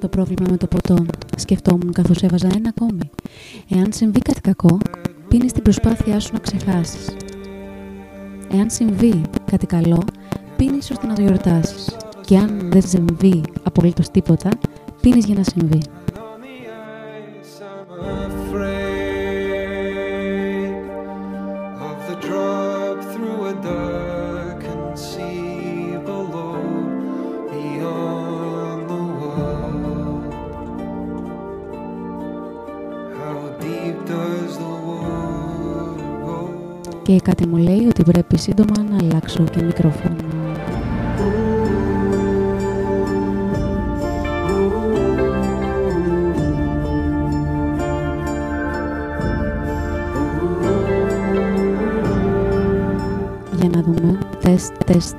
το 0.00 0.08
πρόβλημα 0.08 0.46
με 0.50 0.56
το 0.56 0.66
ποτό. 0.66 1.04
Σκεφτόμουν 1.36 1.92
καθώς 1.92 2.22
έβαζα 2.22 2.48
ένα 2.56 2.72
ακόμη. 2.76 3.10
Εάν 3.68 3.92
συμβεί 3.92 4.18
κάτι 4.20 4.40
κακό, 4.40 4.78
πίνεις 5.28 5.52
την 5.52 5.62
προσπάθειά 5.62 6.20
σου 6.20 6.32
να 6.32 6.38
ξεχάσεις. 6.38 7.16
Εάν 8.52 8.70
συμβεί 8.70 9.20
κάτι 9.50 9.66
καλό, 9.66 10.04
πίνεις 10.56 10.90
ώστε 10.90 11.06
να 11.06 11.14
το 11.14 11.22
γιορτάσεις. 11.22 11.96
Και 12.26 12.36
αν 12.36 12.70
δεν 12.72 12.82
συμβεί 12.82 13.42
απολύτως 13.62 14.10
τίποτα, 14.10 14.50
Πήγε 15.02 15.18
για 15.18 15.34
να 15.34 15.42
συμβεί. 15.42 15.80
Και 37.02 37.20
κάτι 37.20 37.46
μου 37.46 37.56
λέει 37.56 37.86
ότι 37.88 38.02
πρέπει 38.02 38.38
σύντομα 38.38 38.82
να 38.90 38.96
αλλάξω 38.96 39.44
και 39.44 39.62
μικρόφωνο. 39.62 40.41
Δούμε. 54.56 54.78
Τεστ, 54.86 55.16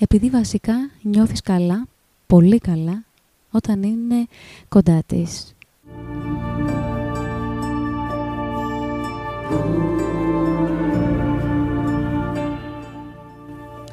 Επειδή 0.00 0.30
βασικά 0.30 0.74
νιώθεις 1.02 1.40
καλά, 1.40 1.86
πολύ 2.26 2.58
καλά, 2.58 3.04
όταν 3.50 3.82
είναι 3.82 4.26
κοντά 4.68 5.02
της. 5.06 5.54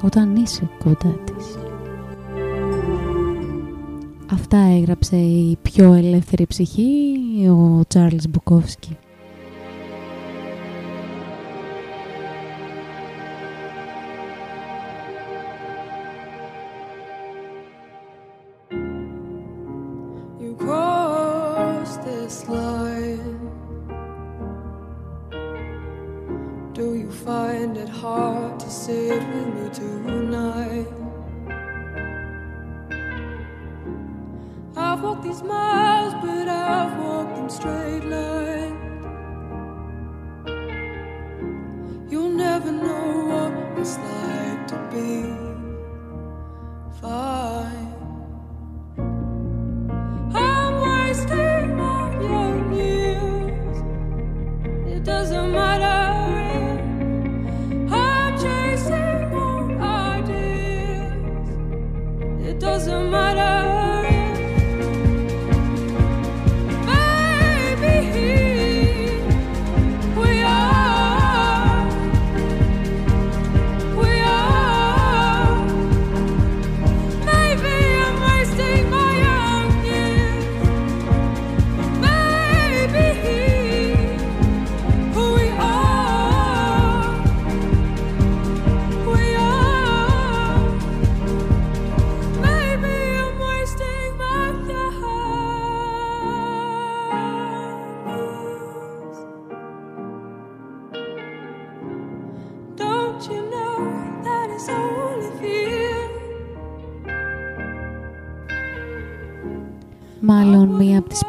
Όταν 0.02 0.36
είσαι 0.36 0.70
κοντά 0.84 1.14
της. 1.24 1.58
Αυτά 4.30 4.56
έγραψε 4.56 5.16
η 5.16 5.58
πιο 5.62 5.92
ελεύθερη 5.92 6.46
ψυχή, 6.46 7.18
ο 7.48 7.82
Τσάρλς 7.88 8.28
Μπουκόφσκι. 8.28 8.96
Doesn't 55.06 55.52
matter. 55.52 55.76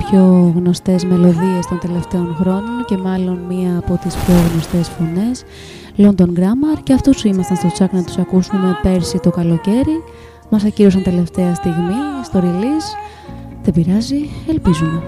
Πιο 0.10 0.54
γνωστές 0.56 1.06
μελωδίες 1.06 1.66
των 1.70 1.80
τελευταίων 1.80 2.36
χρόνων 2.40 2.86
και 2.86 2.98
μάλλον 2.98 3.40
μία 3.50 3.78
από 3.78 4.00
τις 4.02 4.16
πιο 4.16 4.34
γνωστές 4.52 4.90
φωνές 4.90 5.44
London 5.98 6.40
Grammar. 6.40 6.80
Και 6.84 6.94
αυτούς 6.94 7.24
ήμασταν 7.24 7.58
στο 7.58 7.72
τσάκ 7.72 7.94
να 7.94 8.04
τους 8.04 8.18
ακούσουμε 8.18 8.80
πέρσι 8.82 9.20
το 9.20 9.30
καλοκαίρι. 9.30 10.04
Μας 10.50 10.64
ακύρωσαν 10.64 11.04
τελευταία 11.04 11.56
στιγμή 11.56 11.96
στο 12.24 12.40
release. 12.40 12.90
Δεν 13.64 13.74
πειράζει, 13.74 14.30
ελπίζουμε. 14.50 15.04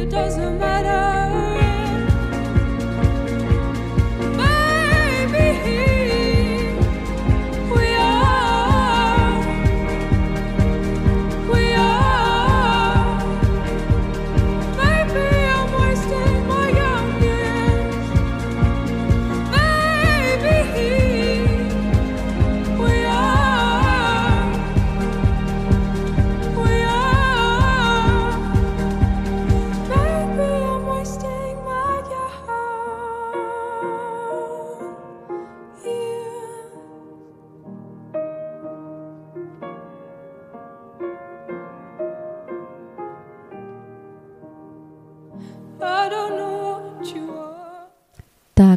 It 0.00 0.10
doesn't 0.14 0.58
matter. 0.60 1.17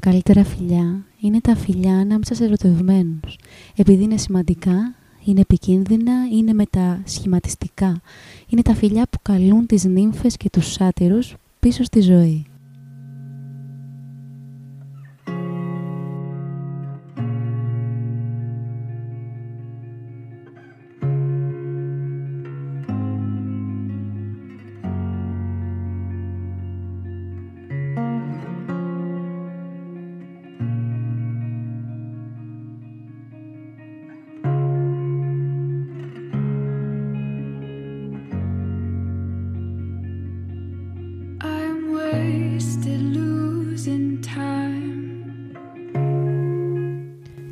Καλύτερα 0.02 0.44
φιλιά 0.44 1.06
είναι 1.22 1.40
τα 1.42 1.56
φιλιά 1.56 1.98
ανάμεσα 1.98 2.36
σε 2.36 2.44
ερωτευμένους, 2.44 3.38
επειδή 3.76 4.04
είναι 4.04 4.18
σημαντικά, 4.18 4.96
είναι 5.24 5.40
επικίνδυνα, 5.40 6.14
είναι 6.32 6.54
μετασχηματιστικά. 6.54 8.02
Είναι 8.48 8.62
τα 8.62 8.74
φιλιά 8.74 9.06
που 9.10 9.18
καλούν 9.22 9.66
τις 9.66 9.84
νύμφες 9.84 10.38
και 10.38 10.50
τους 10.50 10.72
σάτυρους 10.72 11.36
πίσω 11.60 11.84
στη 11.84 12.02
ζωή. 12.02 12.46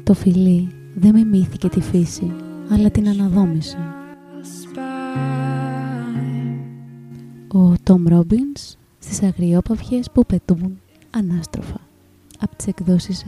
Το 0.09 0.15
φιλί 0.15 0.67
δεν 0.95 1.13
μιμήθηκε 1.13 1.69
τη 1.69 1.81
φύση, 1.81 2.31
αλλά 2.69 2.91
την 2.91 3.07
αναδόμησε. 3.07 3.77
Ο 7.47 7.73
Τόμ 7.83 8.07
Ρόμπινς 8.07 8.77
στις 8.99 9.23
αγριόπαυχες 9.23 10.11
που 10.11 10.25
πετούν 10.25 10.79
ανάστροφα 11.09 11.79
από 12.39 12.55
τις 12.55 12.67
εκδόσεις 12.67 13.23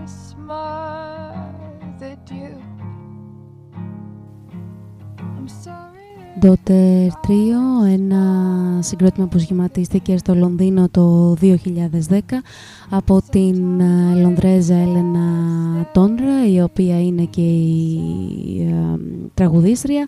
Εόλος. 0.00 0.34
Daughter 6.42 7.08
Trio, 7.26 7.86
ένα 7.92 8.78
συγκρότημα 8.82 9.26
που 9.26 9.38
σχηματίστηκε 9.38 10.16
στο 10.16 10.34
Λονδίνο 10.34 10.88
το 10.90 11.36
2010 11.40 11.56
από 12.90 13.22
την 13.30 13.80
ε, 13.80 14.20
Λονδρέζα 14.20 14.74
Έλενα 14.74 15.26
Τόνρα, 15.92 16.46
η 16.52 16.62
οποία 16.62 17.02
είναι 17.02 17.24
και 17.24 17.40
η 17.40 17.98
ε, 18.68 18.96
τραγουδίστρια, 19.34 20.06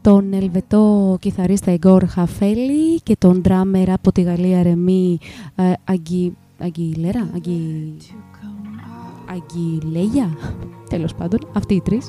τον 0.00 0.32
Ελβετό 0.32 1.16
κιθαρίστα 1.20 1.72
Ιγκόρ 1.72 2.06
Χαφέλη 2.06 3.00
και 3.02 3.16
τον 3.18 3.40
ντράμερ 3.40 3.90
από 3.90 4.12
τη 4.12 4.22
Γαλλία 4.22 4.62
Ρεμί 4.62 5.18
ε, 5.54 5.72
Αγγι... 5.84 6.36
Αγγιλέρα, 6.60 7.30
Αγγι... 7.34 7.96
Αγγιλέγια, 9.26 10.36
τέλος 10.88 11.14
πάντων, 11.14 11.38
αυτοί 11.52 11.74
οι 11.74 11.80
τρεις. 11.80 12.08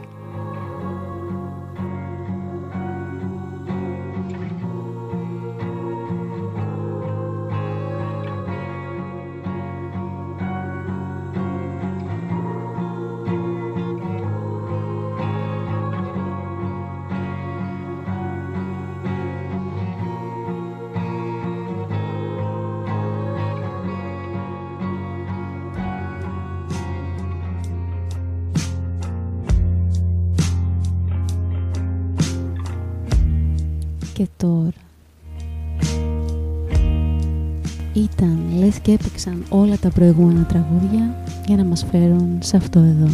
Λες 39.21 39.29
και 39.29 39.29
έπαιξαν 39.29 39.59
όλα 39.59 39.77
τα 39.77 39.89
προηγούμενα 39.89 40.43
τραγούδια 40.43 41.15
για 41.47 41.55
να 41.55 41.63
μας 41.63 41.85
φέρουν 41.91 42.37
σε 42.39 42.57
αυτό 42.57 42.79
εδώ. 42.79 43.09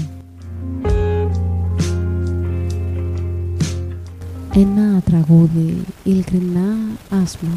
Ένα 4.54 5.02
τραγούδι 5.06 5.78
ειλικρινά 6.04 6.76
άσμα. 7.10 7.50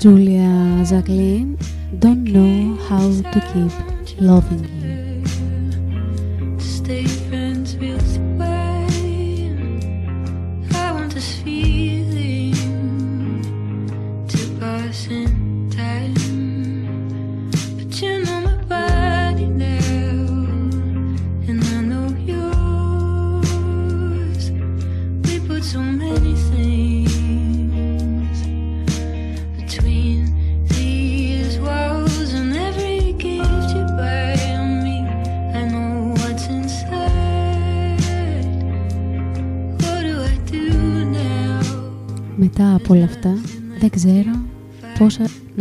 Julia 0.00 0.84
Jacqueline 0.90 1.58
don't 1.98 2.24
know 2.34 2.76
how 2.88 3.06
to 3.32 3.40
keep 3.50 3.97
loving. 4.20 4.77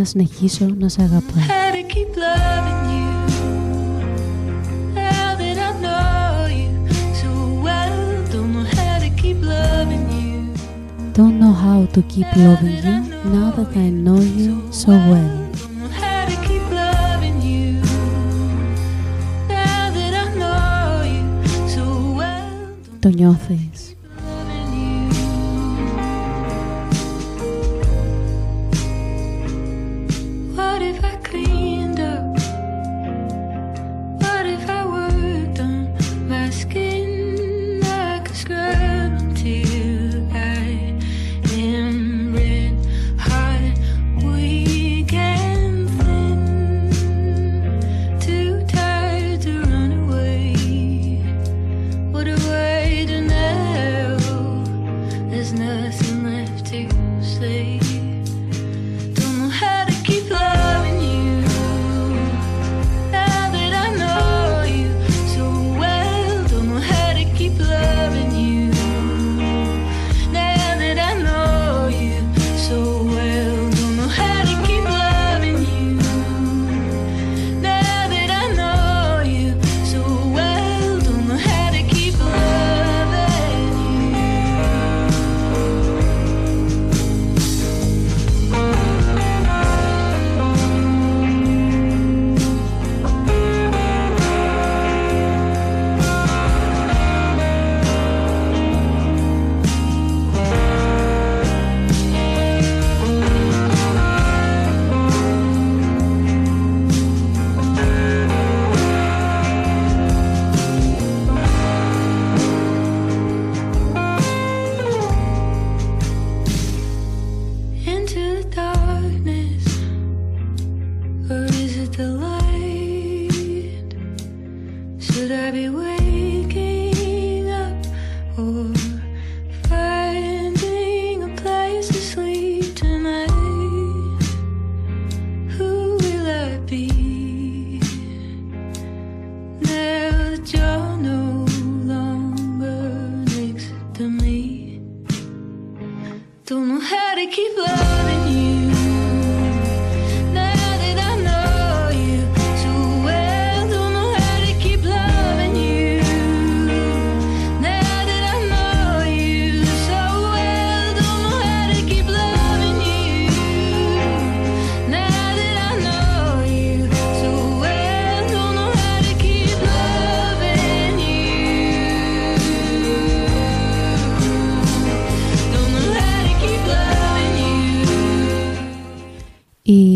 Συνεχίσω 0.07 0.65
να 0.79 0.89
σε 0.89 1.01
αγαπάω. 1.01 1.43
Don't 11.21 11.37
know 11.43 11.55
how 11.65 11.79
to 11.95 12.01
keep 12.13 12.29
loving 12.45 12.77
you 12.85 12.97
now 13.35 13.49
that 13.57 13.69
I 13.85 13.89
know 14.05 14.21
you 14.39 14.53
so 14.83 14.91
well. 15.11 15.37
Το 22.99 23.09
νιώθεις. 23.09 23.76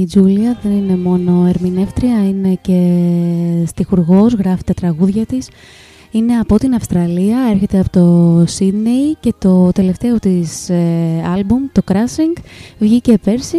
Τζούλια 0.05 0.59
δεν 0.63 0.71
είναι 0.71 0.95
μόνο 0.95 1.45
ερμηνεύτρια, 1.45 2.27
είναι 2.27 2.57
και 2.61 3.03
στιχουργός, 3.65 4.33
γράφει 4.33 4.63
τα 4.63 4.73
τραγούδια 4.73 5.25
της. 5.25 5.49
Είναι 6.11 6.33
από 6.33 6.57
την 6.57 6.73
Αυστραλία, 6.73 7.37
έρχεται 7.51 7.79
από 7.79 7.89
το 7.89 8.43
Σίδνεϊ 8.47 9.15
και 9.19 9.33
το 9.37 9.71
τελευταίο 9.71 10.19
της 10.19 10.69
ε, 10.69 11.23
άλμπουμ, 11.33 11.63
το 11.71 11.81
Crashing, 11.91 12.41
βγήκε 12.79 13.17
πέρσι, 13.23 13.57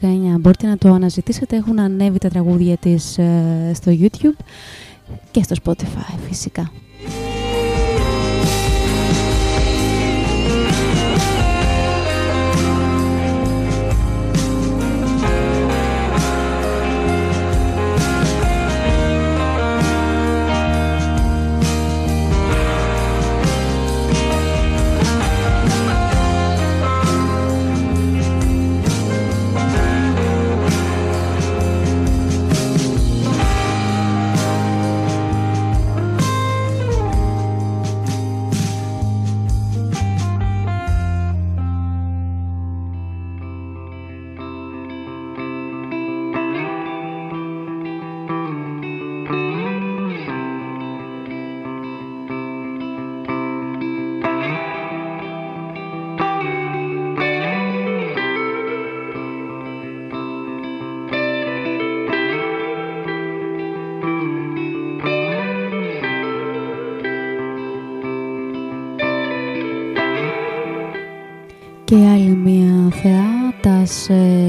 2019. 0.00 0.06
Μπορείτε 0.40 0.66
να 0.66 0.78
το 0.78 0.88
αναζητήσετε, 0.88 1.56
έχουν 1.56 1.78
ανέβει 1.78 2.18
τα 2.18 2.28
τραγούδια 2.28 2.76
της 2.76 3.18
ε, 3.18 3.70
στο 3.74 3.92
YouTube 4.00 4.44
και 5.30 5.42
στο 5.42 5.56
Spotify 5.64 6.18
φυσικά. 6.28 6.70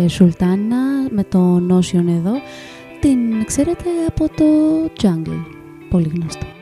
Σουλτάνα 0.08 1.08
με 1.10 1.24
το 1.24 1.40
νόσιον 1.40 2.08
εδώ, 2.08 2.32
την 3.00 3.46
ξέρετε 3.46 3.90
από 4.08 4.30
το 4.30 4.46
Jungle, 5.02 5.46
πολύ 5.90 6.12
γνωστό. 6.16 6.57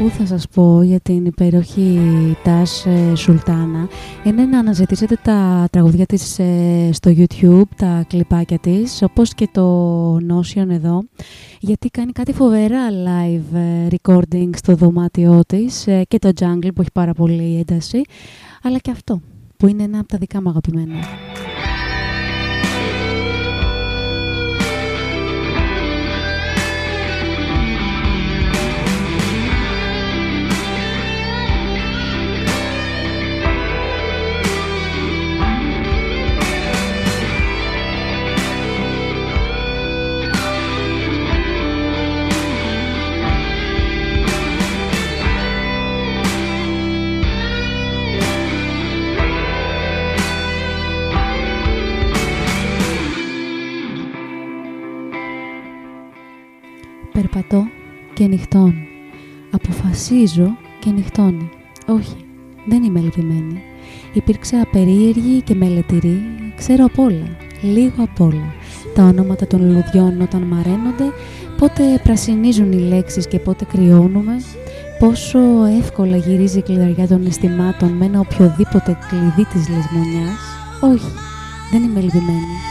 Που 0.00 0.10
θα 0.10 0.26
σας 0.26 0.48
πω 0.48 0.82
για 0.82 1.00
την 1.00 1.24
υπέροχη 1.24 1.98
Τάς 2.42 2.86
ε, 2.86 3.14
Σουλτάνα 3.14 3.88
είναι 4.24 4.44
να 4.44 4.58
αναζητήσετε 4.58 5.18
τα 5.22 5.68
τραγουδιά 5.70 6.06
της 6.06 6.38
ε, 6.38 6.90
στο 6.92 7.10
YouTube, 7.16 7.62
τα 7.76 8.04
κλιπάκια 8.08 8.58
της, 8.58 9.02
όπως 9.02 9.34
και 9.34 9.48
το 9.52 10.14
Notion 10.16 10.68
εδώ, 10.68 11.02
γιατί 11.60 11.88
κάνει 11.88 12.12
κάτι 12.12 12.32
φοβερά 12.32 12.88
live 12.90 13.56
ε, 13.56 13.86
recording 13.90 14.50
στο 14.56 14.74
δωμάτιό 14.74 15.40
της 15.46 15.88
και 16.08 16.18
το 16.18 16.30
Jungle 16.40 16.70
που 16.74 16.80
έχει 16.80 16.92
πάρα 16.92 17.12
πολύ 17.12 17.58
ένταση, 17.58 18.00
αλλά 18.62 18.78
και 18.78 18.90
αυτό 18.90 19.20
που 19.56 19.66
είναι 19.66 19.82
ένα 19.82 19.98
από 19.98 20.08
τα 20.08 20.18
δικά 20.18 20.42
μου 20.42 20.48
αγαπημένα. 20.48 20.94
Και 58.20 58.26
νυχτώνω. 58.26 58.72
Αποφασίζω 59.50 60.56
και 60.78 60.90
νυχτώνει. 60.90 61.50
Όχι, 61.86 62.16
δεν 62.68 62.82
είμαι 62.82 63.00
λυπημένη. 63.00 63.62
Υπήρξα 64.12 64.66
περίεργη 64.72 65.42
και 65.42 65.54
μελετηρή, 65.54 66.22
ξέρω 66.56 66.84
απ' 66.84 66.98
όλα, 66.98 67.36
λίγο 67.62 68.02
απ' 68.02 68.20
όλα. 68.20 68.54
Τα 68.94 69.02
ονόματα 69.02 69.46
των 69.46 69.60
λουλουδιών 69.60 70.20
όταν 70.20 70.42
μαραίνονται, 70.42 71.04
πότε 71.58 72.00
πρασινίζουν 72.02 72.72
οι 72.72 72.78
λέξεις 72.78 73.26
και 73.26 73.38
πότε 73.38 73.64
κρυώνουμε, 73.64 74.36
πόσο 74.98 75.38
εύκολα 75.78 76.16
γυρίζει 76.16 76.58
η 76.58 76.62
κλειδαριά 76.62 77.06
των 77.06 77.26
αισθημάτων 77.26 77.90
με 77.90 78.04
ένα 78.04 78.20
οποιοδήποτε 78.20 78.98
κλειδί 79.08 79.44
της 79.52 79.68
λησμονιάς. 79.68 80.40
Όχι, 80.80 81.12
δεν 81.72 81.82
είμαι 81.82 82.00
λυπημένη. 82.00 82.69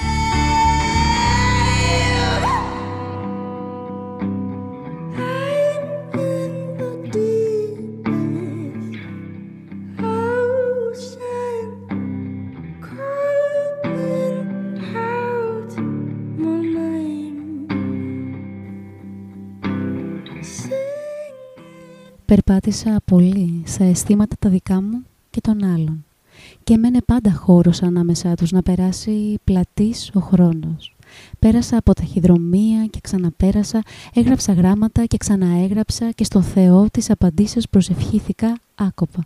Περπάτησα 22.29 23.01
πολύ 23.05 23.63
στα 23.65 23.83
αισθήματα 23.83 24.35
τα 24.39 24.49
δικά 24.49 24.81
μου 24.81 25.03
και 25.29 25.41
των 25.41 25.63
άλλων 25.63 26.05
και 26.63 26.77
μένε 26.77 26.99
πάντα 27.05 27.33
χώρος 27.33 27.81
ανάμεσά 27.81 28.35
τους 28.35 28.51
να 28.51 28.61
περάσει 28.61 29.39
πλατής 29.43 30.11
ο 30.13 30.19
χρόνος. 30.19 30.95
Πέρασα 31.39 31.77
από 31.77 31.93
ταχυδρομεία 31.93 32.85
και 32.85 32.99
ξαναπέρασα, 33.01 33.81
έγραψα 34.13 34.53
γράμματα 34.53 35.05
και 35.05 35.17
ξαναέγραψα 35.17 36.11
και 36.11 36.23
στο 36.23 36.41
Θεό 36.41 36.85
της 36.91 37.09
απαντήσεως 37.09 37.69
προσευχήθηκα 37.69 38.57
άκοπα. 38.75 39.25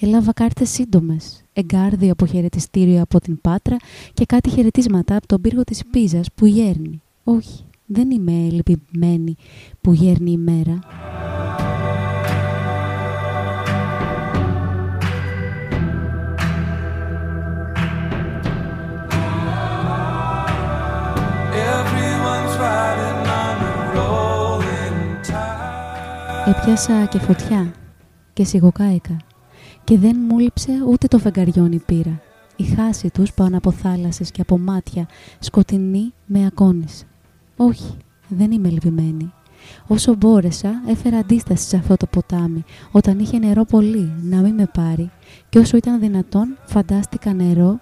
Έλαβα 0.00 0.32
κάρτες 0.32 0.70
σύντομες, 0.70 1.44
εγκάρδιο 1.52 2.12
από 2.12 2.26
χαιρετιστήριο 2.26 3.02
από 3.02 3.20
την 3.20 3.40
Πάτρα 3.40 3.76
και 4.14 4.26
κάτι 4.26 4.50
χαιρετίσματα 4.50 5.16
από 5.16 5.26
τον 5.26 5.40
πύργο 5.40 5.64
της 5.64 5.82
Πίζας 5.90 6.26
που 6.34 6.46
γέρνει. 6.46 7.02
Όχι, 7.24 7.64
δεν 7.86 8.10
είμαι 8.10 8.32
λυπημένη 8.32 9.36
που 9.80 9.92
γέρνει 9.92 10.30
η 10.30 10.36
μέρα. 10.36 10.78
Έπιασα 26.48 27.04
και 27.04 27.18
φωτιά 27.18 27.74
και 28.32 28.44
σιγοκάηκα 28.44 29.16
και 29.84 29.98
δεν 29.98 30.16
μου 30.28 30.38
λείψε 30.38 30.72
ούτε 30.88 31.06
το 31.06 31.18
φεγγαριόνι 31.18 31.78
πήρα. 31.78 32.20
Η 32.56 32.64
χάση 32.64 33.10
τους 33.10 33.32
πάνω 33.32 33.56
από 33.56 33.70
θάλασσες 33.70 34.30
και 34.30 34.40
από 34.40 34.58
μάτια 34.58 35.06
σκοτεινή 35.38 36.12
με 36.26 36.46
ακόνησε. 36.46 37.04
Όχι, 37.56 37.96
δεν 38.28 38.50
είμαι 38.50 38.68
λυπημένη. 38.68 39.32
Όσο 39.86 40.14
μπόρεσα, 40.14 40.82
έφερα 40.88 41.18
αντίσταση 41.18 41.68
σε 41.68 41.76
αυτό 41.76 41.96
το 41.96 42.06
ποτάμι, 42.06 42.64
όταν 42.90 43.18
είχε 43.18 43.38
νερό 43.38 43.64
πολύ, 43.64 44.12
να 44.22 44.40
μην 44.40 44.54
με 44.54 44.66
πάρει, 44.74 45.10
και 45.48 45.58
όσο 45.58 45.76
ήταν 45.76 46.00
δυνατόν, 46.00 46.56
φαντάστηκα 46.64 47.32
νερό 47.32 47.80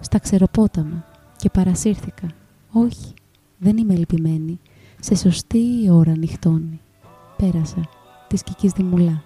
στα 0.00 0.18
ξεροπόταμα 0.18 1.04
και 1.36 1.50
παρασύρθηκα. 1.50 2.26
Όχι, 2.72 3.14
δεν 3.58 3.76
είμαι 3.76 3.94
λυπημένη. 3.94 4.60
Σε 5.00 5.14
σωστή 5.14 5.90
ώρα 5.90 6.16
νυχτώνει. 6.16 6.80
Πέρασα 7.36 7.95
της 8.28 8.42
Κικής 8.42 8.72
Δημουλά. 8.72 9.22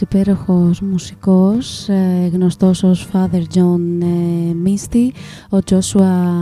Ένας 0.00 0.10
υπέροχος 0.10 0.80
μουσικός, 0.80 1.88
ε, 1.88 2.30
γνωστός 2.32 2.82
ως 2.82 3.08
Father 3.12 3.42
John 3.54 4.02
ε, 4.02 4.54
Misty. 4.64 5.14
Ο 5.50 5.62
Τζόσουα 5.62 6.34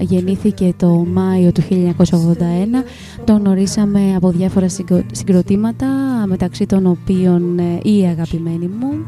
γεννήθηκε 0.00 0.74
το 0.76 0.88
Μάιο 0.88 1.52
του 1.52 1.62
1981. 1.62 2.84
Τον 3.24 3.38
γνωρίσαμε 3.38 4.14
από 4.16 4.30
διάφορα 4.30 4.66
συγκροτήματα, 5.12 5.86
μεταξύ 6.26 6.66
των 6.66 6.86
οποίων 6.86 7.58
ε, 7.58 7.80
η 7.82 8.06
αγαπημένη 8.06 8.68
μου. 8.68 9.04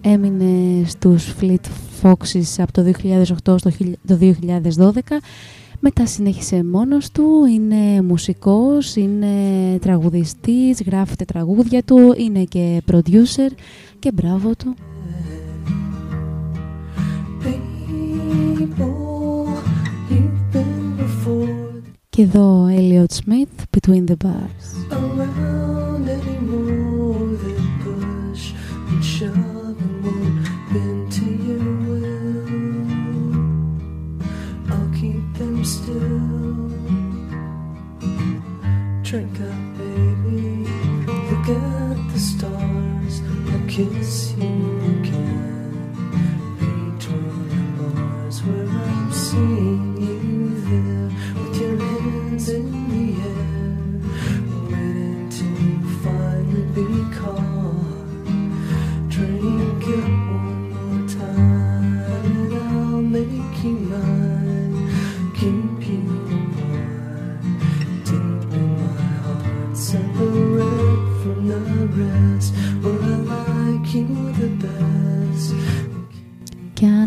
Έμεινε 0.00 0.84
στους 0.86 1.34
Fleet 1.40 1.66
Foxes 2.02 2.54
από 2.58 2.72
το 2.72 2.92
2008 3.44 3.56
στο 3.58 3.70
2012 4.08 4.90
Μετά 5.80 6.06
συνέχισε 6.06 6.64
μόνος 6.64 7.10
του, 7.10 7.44
είναι 7.44 8.02
μουσικός, 8.02 8.96
είναι 8.96 9.28
τραγουδιστής, 9.80 10.82
γράφει 10.82 11.16
τα 11.16 11.24
τραγούδια 11.24 11.82
του, 11.82 12.14
είναι 12.16 12.44
και 12.44 12.82
producer 12.92 13.52
και 13.98 14.12
μπράβο 14.12 14.54
του. 14.54 14.74
Και 22.08 22.22
εδώ 22.22 22.66
Elliot 22.70 23.12
Smith, 23.24 23.64
Between 23.76 24.04
the 24.08 24.16
Bars. 24.24 24.66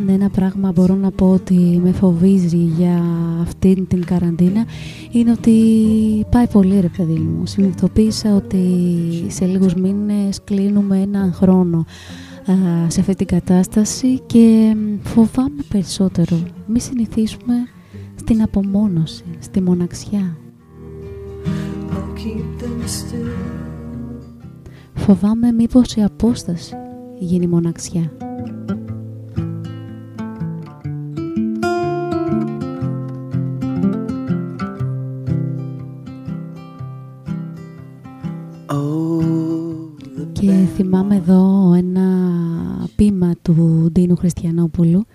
Αν 0.10 0.16
ένα 0.16 0.30
πράγμα 0.30 0.72
μπορώ 0.72 0.96
να 0.96 1.12
πω 1.12 1.30
ότι 1.30 1.80
με 1.84 1.92
φοβίζει 1.92 2.58
για 2.58 3.04
αυτήν 3.42 3.88
την 3.88 4.06
καραντίνα 4.06 4.66
είναι 5.12 5.32
ότι 5.32 5.54
πάει 6.32 6.48
πολύ 6.48 6.80
ρε 6.80 6.90
παιδί 6.98 7.20
μου. 7.20 7.46
Συνειδητοποίησα 7.46 8.36
ότι 8.36 8.66
σε 9.28 9.46
λίγους 9.46 9.74
μήνες 9.74 10.44
κλείνουμε 10.44 11.00
έναν 11.00 11.34
χρόνο 11.34 11.86
α, 12.46 12.54
σε 12.88 13.00
αυτή 13.00 13.16
την 13.16 13.26
κατάσταση 13.26 14.20
και 14.26 14.76
φοβάμαι 15.02 15.64
περισσότερο. 15.70 16.40
Μη 16.68 16.80
συνηθίσουμε 16.80 17.54
στην 18.16 18.42
απομόνωση, 18.42 19.24
στη 19.40 19.62
μοναξιά. 19.62 20.38
I'll 21.92 22.20
keep 22.20 22.64
them 22.64 22.82
still. 22.86 23.30
Φοβάμαι 24.94 25.52
μήπως 25.52 25.96
η 25.96 26.04
απόσταση 26.04 26.76
γίνει 27.20 27.48
μοναξιά. 27.48 28.12
Χριστιανόπουλου 44.16 45.06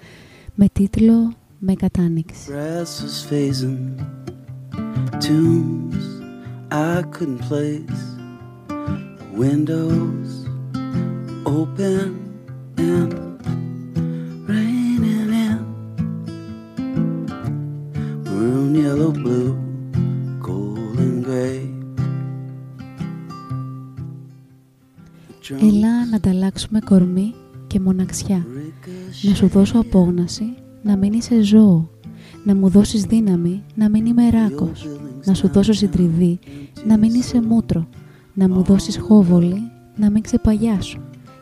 με 0.55 0.67
τίτλο 0.73 1.33
«Με 1.59 1.75
κατάνοιξη». 1.75 2.51
Ελά 25.61 26.07
να 26.11 26.17
ανταλλάξουμε 26.17 26.79
κορμί 26.81 27.35
και 27.75 27.81
μοναξιά. 27.81 28.47
Να 29.23 29.35
σου 29.35 29.47
δώσω 29.47 29.79
απόγνωση, 29.79 30.55
να 30.83 30.97
μην 30.97 31.13
είσαι 31.13 31.43
ζώο. 31.43 31.89
Να 32.45 32.55
μου 32.55 32.69
δώσεις 32.69 33.03
δύναμη, 33.03 33.63
να 33.75 33.89
μην 33.89 34.07
είμαι 34.07 34.31
ράκος. 34.31 34.89
Να 35.25 35.35
σου 35.35 35.49
δώσω 35.49 35.73
συντριβή, 35.73 36.39
να 36.87 36.99
μην 36.99 37.15
είσαι 37.15 37.43
μούτρο. 37.43 37.89
Να 38.35 38.49
μου 38.49 38.63
δώσεις 38.63 38.99
χόβολη, 38.99 39.55
να 39.97 40.11
μην 40.11 40.23
ξεπαγιάσω. 40.23 40.99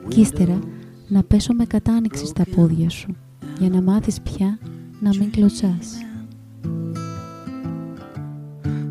Κι 0.09 0.21
ύστερα 0.21 0.59
να 1.09 1.23
πέσω 1.23 1.53
με 1.53 1.65
κατάνοιξη 1.65 2.27
στα 2.27 2.45
πόδια 2.57 2.91
σου. 2.91 3.17
Για 3.59 3.69
να 3.69 3.83
μάθεις 3.83 4.21
πια 4.21 4.59
να 5.01 5.11
μην 5.19 5.31
κλωτσάς. 5.31 5.97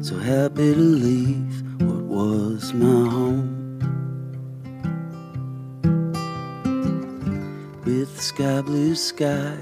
So 0.07 0.15
happy 0.31 0.69
to 0.79 0.87
leave 1.05 1.53
what 1.87 2.03
was 2.17 2.63
my 2.81 3.01
home. 3.15 3.60
With 7.91 8.21
sky 8.21 8.61
blue 8.61 8.95
sky, 8.95 9.57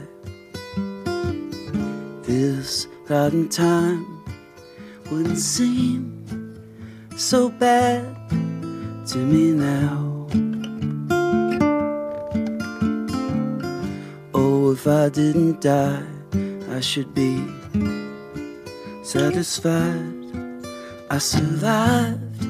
this 2.22 2.88
rotten 3.10 3.50
time 3.50 4.06
wouldn't 5.10 5.40
seem 5.40 6.24
so 7.18 7.50
bad 7.50 8.06
to 9.08 9.18
me 9.18 9.52
now. 9.52 10.28
Oh, 14.36 14.74
if 14.74 14.86
I 14.86 15.10
didn't 15.10 15.62
die, 15.62 16.06
I 16.70 16.82
should 16.82 17.16
be 17.16 17.44
satisfied. 19.02 20.14
I 21.10 21.18
survived. 21.18 22.46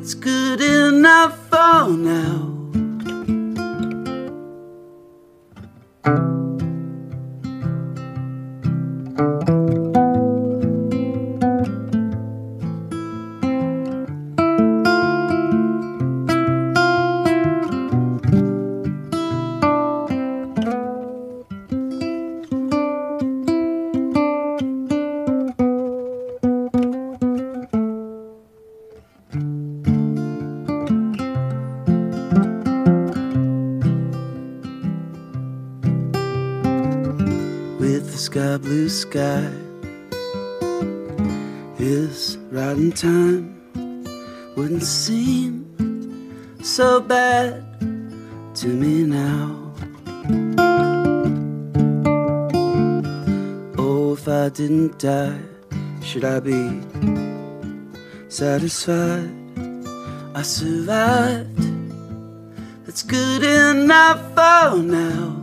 It's 0.00 0.14
good 0.14 0.60
enough 0.60 1.48
for 1.48 1.88
now. 1.88 2.61
thank 6.04 6.18
you 6.18 6.41
seem 44.84 45.66
so 46.62 47.00
bad 47.00 47.64
to 48.54 48.66
me 48.66 49.04
now. 49.04 49.72
Oh, 53.78 54.14
if 54.14 54.26
I 54.28 54.48
didn't 54.48 54.98
die, 54.98 55.38
should 56.02 56.24
I 56.24 56.40
be 56.40 56.80
satisfied? 58.28 59.30
I 60.34 60.42
survived. 60.42 61.64
It's 62.86 63.02
good 63.02 63.44
enough 63.44 64.20
for 64.34 64.78
now. 64.78 65.41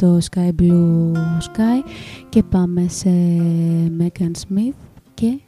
Το 0.00 0.18
Sky 0.30 0.50
Blue 0.60 1.12
Sky 1.38 1.88
και 2.28 2.42
πάμε 2.42 2.88
σε 2.88 3.10
Megan 3.98 4.30
Smith 4.30 4.74
και 5.14 5.40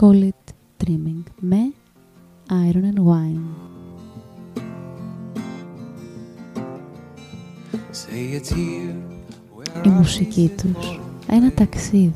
Call 0.00 0.22
It 0.22 0.52
Dreaming 0.84 1.22
με 1.40 1.56
Iron 2.48 2.84
and 2.94 3.02
Wine. 3.04 3.44
Say 7.92 8.40
it's 8.40 8.50
here 8.50 8.94
where 9.56 9.86
Η 9.86 9.88
our 9.88 9.92
μουσική 9.92 10.50
faces 10.56 10.62
τους, 10.62 10.86
fall. 10.86 11.00
ένα 11.28 11.52
ταξίδι. 11.52 12.14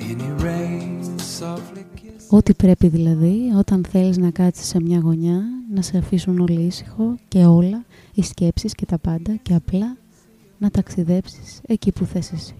And 0.00 0.20
it 0.20 0.44
rains 0.44 1.40
softly 1.40 1.86
Ό,τι 2.30 2.54
πρέπει 2.54 2.88
δηλαδή, 2.88 3.52
όταν 3.58 3.84
θέλεις 3.90 4.18
να 4.18 4.30
κάτσεις 4.30 4.66
σε 4.66 4.80
μια 4.80 4.98
γωνιά, 4.98 5.42
να 5.74 5.82
σε 5.82 5.98
αφήσουν 5.98 6.38
όλοι 6.38 6.60
ήσυχο 6.60 7.14
και 7.28 7.44
όλα, 7.44 7.84
οι 8.16 8.22
σκέψεις 8.22 8.74
και 8.74 8.86
τα 8.86 8.98
πάντα 8.98 9.36
και 9.42 9.54
απλά 9.54 9.96
να 10.58 10.70
ταξιδέψεις 10.70 11.60
εκεί 11.66 11.92
που 11.92 12.04
θες 12.04 12.32
εσύ. 12.32 12.54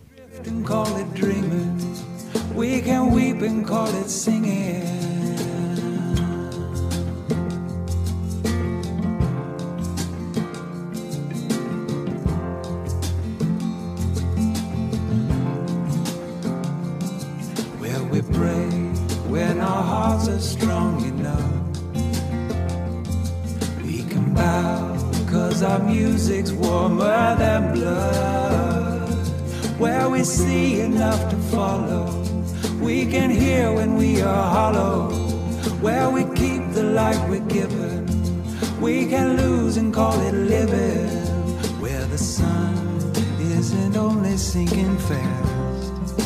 when 19.28 19.60
our 19.60 19.82
hearts 19.92 20.28
are 20.28 20.44
strong 20.54 20.94
enough. 21.12 21.52
We 23.84 23.96
can 24.10 24.26
bow 24.34 24.85
cause 25.56 25.62
our 25.62 25.78
music's 25.78 26.52
warmer 26.52 27.34
than 27.36 27.72
blood. 27.72 29.08
Where 29.78 30.10
we 30.10 30.22
see 30.22 30.80
enough 30.80 31.30
to 31.30 31.36
follow, 31.54 32.04
we 32.78 33.06
can 33.06 33.30
hear 33.30 33.72
when 33.72 33.96
we 33.96 34.20
are 34.20 34.50
hollow. 34.50 35.08
Where 35.80 36.10
we 36.10 36.24
keep 36.34 36.62
the 36.72 36.82
light 36.82 37.20
we're 37.30 37.48
given, 37.48 38.04
we 38.82 39.06
can 39.06 39.38
lose 39.38 39.78
and 39.78 39.94
call 39.94 40.20
it 40.20 40.34
living. 40.34 41.08
Where 41.80 42.04
the 42.04 42.18
sun 42.18 42.74
isn't 43.40 43.96
only 43.96 44.36
sinking 44.36 44.98
fast. 45.08 46.20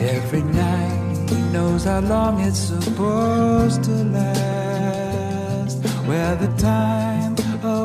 Every 0.00 0.42
night 0.42 1.30
knows 1.50 1.84
how 1.84 2.00
long 2.00 2.40
it's 2.40 2.58
supposed 2.58 3.84
to 3.84 3.94
last. 4.16 5.78
Where 6.06 6.36
the 6.36 6.52
time 6.58 7.43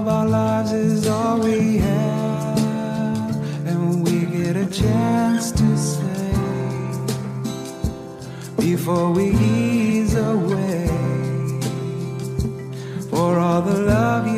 our 0.10 0.26
lives 0.26 0.72
is 0.72 1.08
all 1.08 1.40
we 1.40 1.78
have, 1.78 2.58
and 3.68 4.04
we 4.04 4.26
get 4.26 4.56
a 4.56 4.66
chance 4.66 5.52
to 5.52 5.78
say 5.78 6.34
before 8.58 9.12
we 9.12 9.30
ease 9.30 10.16
away 10.16 10.88
for 13.10 13.38
all 13.38 13.62
the 13.62 13.80
love 13.82 14.29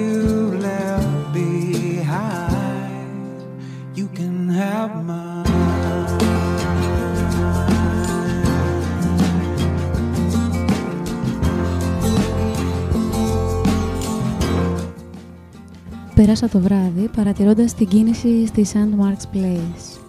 Πέρασα 16.22 16.50
το 16.50 16.60
βράδυ 16.60 17.10
παρατηρώντας 17.16 17.74
την 17.74 17.88
κίνηση 17.88 18.46
στη 18.48 18.66
St. 18.74 19.04
Mark's 19.04 19.36
Place. 19.36 20.00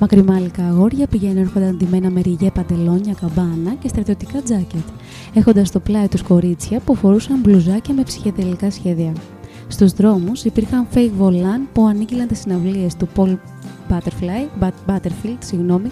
Μακριμάλικα 0.00 0.64
αγόρια 0.64 1.06
πηγαίνουν 1.06 1.36
έρχονταν 1.36 1.76
ντυμένα 1.76 2.10
με 2.10 2.20
ριγέ 2.20 2.50
παντελόνια, 2.50 3.14
καμπάνα 3.20 3.74
και 3.80 3.88
στρατιωτικά 3.88 4.42
τζάκετ, 4.42 4.86
έχοντας 5.34 5.68
στο 5.68 5.80
πλάι 5.80 6.08
τους 6.08 6.22
κορίτσια 6.22 6.80
που 6.80 6.94
φορούσαν 6.94 7.40
μπλουζάκια 7.40 7.94
με 7.94 8.02
ψυχεδελικά 8.02 8.70
σχέδια. 8.70 9.12
Στους 9.68 9.92
δρόμους 9.92 10.44
υπήρχαν 10.44 10.86
fake 10.94 11.10
volan 11.20 11.68
που 11.72 11.86
ανήκυλαν 11.86 12.26
τις 12.26 12.38
συναυλίες 12.38 12.96
του 12.96 13.08
Paul 13.16 13.36
Butterfly, 13.88 14.64
Butterfield 14.86 15.38
συγγνώμη, 15.38 15.88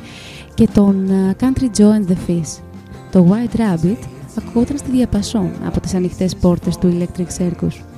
και 0.54 0.68
τον 0.74 1.08
Country 1.40 1.78
Joe 1.78 1.92
and 1.92 2.11
the 2.11 2.16
Fish. 2.30 2.62
Το 3.12 3.26
White 3.30 3.56
Rabbit 3.56 3.98
ακουγόταν 4.38 4.78
στη 4.78 4.90
διαπασόν 4.90 5.50
από 5.66 5.80
τις 5.80 5.94
ανοιχτές 5.94 6.36
πόρτες 6.36 6.76
του 6.76 6.98
Electric 6.98 7.42
Circus. 7.42 7.89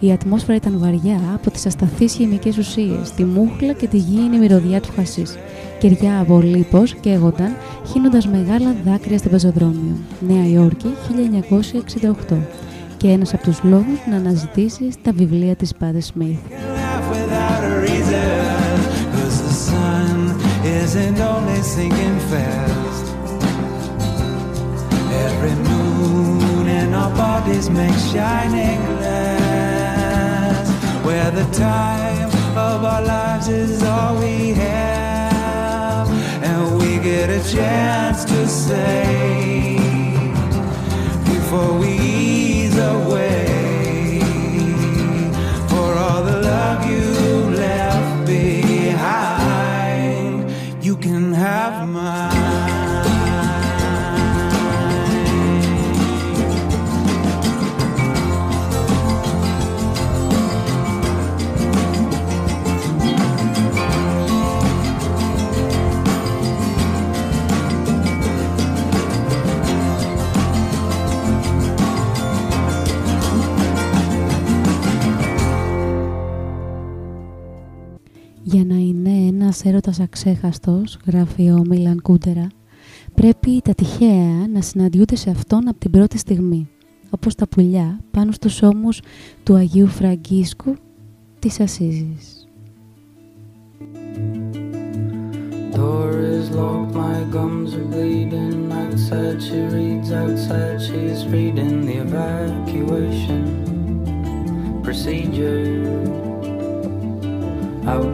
Η 0.00 0.12
ατμόσφαιρα 0.12 0.56
ήταν 0.56 0.78
βαριά 0.78 1.20
από 1.34 1.50
τις 1.50 1.66
ασταθείς 1.66 2.12
χημικές 2.12 2.58
ουσίες, 2.58 3.10
τη 3.16 3.24
μούχλα 3.24 3.72
και 3.72 3.86
τη 3.86 3.96
γήινη 3.96 4.38
μυρωδιά 4.38 4.80
του 4.80 4.88
χασίς. 4.96 5.38
Κεριά 5.78 6.20
από 6.20 6.40
λίπος 6.40 6.94
καίγονταν, 6.94 7.56
χύνοντας 7.86 8.26
μεγάλα 8.26 8.74
δάκρυα 8.84 9.18
στο 9.18 9.28
πεζοδρόμιο. 9.28 9.96
Νέα 10.28 10.48
Υόρκη, 10.48 10.88
1968. 11.08 12.36
Και 12.96 13.08
ένας 13.08 13.34
από 13.34 13.42
τους 13.42 13.60
λόγους 13.62 13.98
να 14.10 14.16
αναζητήσεις 14.16 14.94
τα 15.02 15.12
βιβλία 15.12 15.56
της 15.56 15.74
Πάτε 15.74 16.00
Σμιθ. 16.00 16.38
Every 25.28 25.56
moon 25.68 26.66
in 26.80 26.88
our 27.02 27.12
bodies 27.22 27.66
makes 27.78 28.04
shining 28.12 28.80
glass. 28.90 29.77
Where 31.08 31.30
the 31.30 31.48
time 31.54 32.28
of 32.54 32.84
our 32.84 33.00
lives 33.02 33.48
is 33.48 33.82
all 33.82 34.18
we 34.20 34.50
have, 34.50 36.06
and 36.44 36.78
we 36.78 36.98
get 36.98 37.30
a 37.30 37.40
chance 37.50 38.26
to 38.26 38.46
say 38.46 39.78
before 41.24 41.78
we 41.78 41.96
ease 41.98 42.76
away 42.76 44.20
for 45.70 45.94
all 45.96 46.22
the 46.24 46.42
love 46.42 46.84
you 46.90 47.08
left 47.56 48.26
behind. 48.26 49.64
You 50.84 50.94
can 50.98 51.32
have 51.32 51.88
mine. 51.88 52.37
Για 78.50 78.64
να 78.64 78.74
είναι 78.74 79.10
ένας 79.10 79.64
έρωτας 79.64 80.00
αξέχαστος, 80.00 80.98
γράφει 81.06 81.50
ο 81.50 81.62
Μίλαν 81.68 82.02
Κούντερα, 82.02 82.46
πρέπει 83.14 83.60
τα 83.64 83.74
τυχαία 83.74 84.46
να 84.52 84.60
συναντιούνται 84.60 85.16
σε 85.16 85.30
αυτόν 85.30 85.68
από 85.68 85.78
την 85.78 85.90
πρώτη 85.90 86.18
στιγμή, 86.18 86.68
όπως 87.10 87.34
τα 87.34 87.48
πουλιά 87.48 88.00
πάνω 88.10 88.32
στους 88.32 88.62
ώμους 88.62 89.00
του 89.42 89.54
Αγίου 89.54 89.86
Φραγκίσκου 89.86 90.74
της 91.38 91.60
Ασίζης. 91.60 92.48
Door 95.74 96.12
is 96.36 96.50
locked, 96.58 96.94
my 97.04 97.18
gums 97.36 97.70
are 97.78 97.88
bleeding. 97.94 98.56
Outside 98.82 99.40
she 99.46 99.60
reads, 99.76 100.10
outside 100.22 100.78
she's 100.86 101.20
reading 101.34 101.74
the 101.88 101.96
evacuation 102.06 103.42
procedure 104.88 105.84
out 105.92 106.07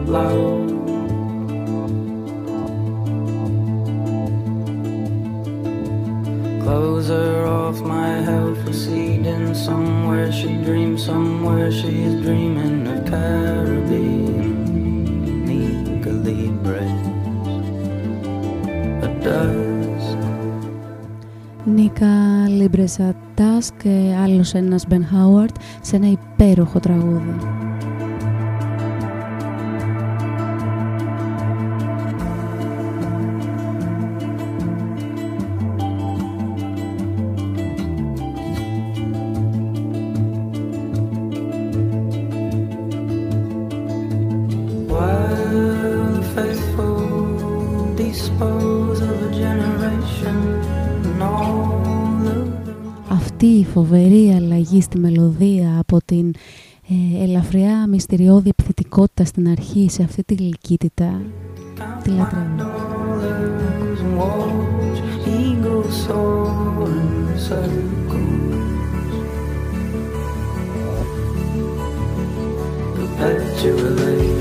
loud. 0.04 0.68
Clothes 6.62 7.10
are 7.10 7.46
off, 7.46 7.80
my 7.80 8.12
health 8.28 8.60
receding. 8.66 9.54
Somewhere 9.54 10.30
she 10.32 10.50
dreams, 10.66 11.04
somewhere 11.04 11.70
she's 11.70 12.14
dreaming 12.24 12.86
of 12.92 13.00
Caribbean 13.10 14.50
legally 15.46 16.42
bred. 16.64 17.00
A 19.06 19.08
dusk. 19.24 20.18
Νίκα 21.64 22.48
Λίμπρεσα 22.48 23.14
Τάς 23.34 23.70
και 23.82 24.16
άλλος 24.22 24.54
ένας 24.54 24.86
Μπεν 24.88 25.06
Χάουαρτ 25.06 25.56
σε 25.80 25.96
ένα 25.96 26.10
υπέροχο 26.10 26.80
τραγούδι. 26.80 27.34
Μυστηριώδη 58.17 58.49
επιθετικότητα 58.49 59.25
στην 59.25 59.49
αρχή 59.49 59.89
σε 59.89 60.03
αυτή 60.03 60.23
τη 60.23 60.33
γλυκύτητα 60.33 61.21
τη 62.03 62.09
λατρεύω. 62.09 62.75
dollars 73.67 74.34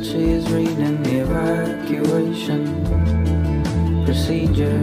outside, 0.00 0.12
she 0.12 0.22
is 0.36 0.44
reading 0.52 1.02
the 1.02 1.20
evacuation 1.20 2.60
procedure. 4.04 4.80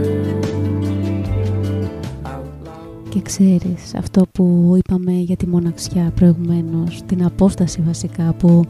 Out 2.26 2.46
loud. 2.66 3.10
Και 3.10 3.22
ξέρεις 3.22 3.96
αυτό 3.96 4.26
που 4.32 4.74
είπαμε 4.78 5.12
για 5.12 5.36
τη 5.36 5.48
μοναξιά 5.48 6.12
προηγουμένως, 6.16 7.02
την 7.06 7.24
απόσταση 7.26 7.82
βασικά 7.82 8.34
που 8.34 8.66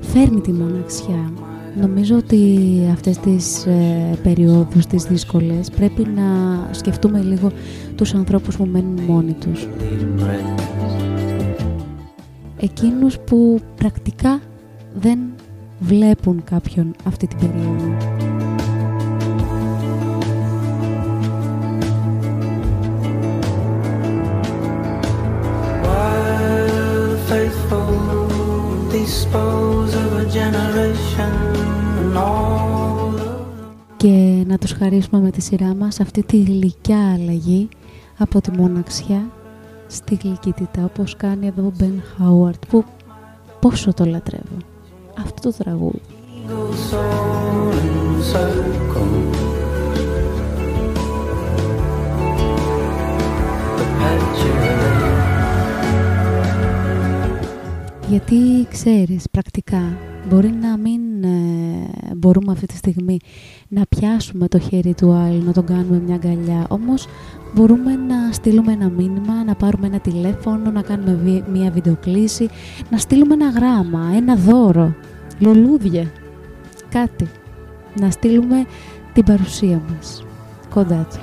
φέρνει 0.00 0.40
τη 0.40 0.52
μοναξιά. 0.52 1.32
Νομίζω 1.80 2.16
ότι 2.16 2.58
αυτές 2.92 3.18
τις 3.18 3.66
ε, 3.66 4.18
περιόδους, 4.22 4.86
τις 4.86 5.04
δύσκολες, 5.04 5.70
πρέπει 5.70 6.06
να 6.14 6.22
σκεφτούμε 6.70 7.20
λίγο 7.20 7.50
τους 7.94 8.14
ανθρώπους 8.14 8.56
που 8.56 8.64
μένουν 8.64 9.00
μόνοι 9.00 9.32
τους. 9.32 9.68
Leading 9.78 10.22
breath. 10.22 10.62
Εκείνους 12.56 13.18
που 13.18 13.60
πρακτικά 13.76 14.40
δεν 14.94 15.18
βλέπουν 15.82 16.44
κάποιον 16.44 16.94
αυτή 17.04 17.26
την 17.26 17.38
περίοδο. 17.38 17.96
While 25.82 27.16
faithful 27.28 27.92
dispose 28.92 29.92
of 30.04 30.10
a 30.22 30.26
generation 30.38 31.32
and 32.00 32.16
all 32.16 33.14
of 33.14 33.46
και 33.96 34.44
να 34.46 34.58
τους 34.58 34.72
χαρίσουμε 34.72 35.20
με 35.20 35.30
τη 35.30 35.40
σειρά 35.40 35.74
μας 35.74 36.00
αυτή 36.00 36.22
τη 36.22 36.42
γλυκιά 36.42 37.12
αλλαγή 37.12 37.68
από 38.18 38.40
τη 38.40 38.50
μοναξιά 38.50 39.30
στη 39.86 40.18
γλυκύτητα 40.22 40.84
όπως 40.84 41.16
κάνει 41.16 41.46
εδώ 41.46 41.62
ο 41.66 41.72
Μπεν 41.78 42.02
Χάουαρτ 42.16 42.62
που 42.68 42.84
πόσο 43.60 43.94
το 43.94 44.04
λατρεύω 44.04 44.71
αυτό 45.18 45.50
το 45.50 45.56
τραγούδι 45.56 46.00
γιατί 58.12 58.66
ξέρεις 58.70 59.24
πρακτικά 59.30 59.96
μπορεί 60.28 60.54
να 60.60 60.76
μην 60.76 61.24
ε, 61.24 62.14
μπορούμε 62.16 62.52
αυτή 62.52 62.66
τη 62.66 62.76
στιγμή 62.76 63.16
να 63.68 63.82
πιάσουμε 63.88 64.48
το 64.48 64.58
χέρι 64.58 64.94
του 64.94 65.12
άλλου, 65.12 65.44
να 65.44 65.52
τον 65.52 65.66
κάνουμε 65.66 66.00
μια 66.06 66.14
αγκαλιά 66.14 66.66
όμως 66.68 67.06
μπορούμε 67.54 67.94
να 67.96 68.32
στείλουμε 68.32 68.72
ένα 68.72 68.88
μήνυμα, 68.88 69.44
να 69.44 69.54
πάρουμε 69.54 69.86
ένα 69.86 69.98
τηλέφωνο, 70.00 70.70
να 70.70 70.82
κάνουμε 70.82 71.18
βι- 71.24 71.48
μια 71.48 71.70
βιντεοκλήση, 71.70 72.48
να 72.90 72.98
στείλουμε 72.98 73.34
ένα 73.34 73.48
γράμμα, 73.48 74.12
ένα 74.16 74.36
δώρο, 74.36 74.94
λουλούδια, 75.38 76.12
κάτι. 76.88 77.28
Να 78.00 78.10
στείλουμε 78.10 78.64
την 79.12 79.24
παρουσία 79.24 79.82
μας 79.88 80.24
κοντά 80.70 81.06
του. 81.10 81.20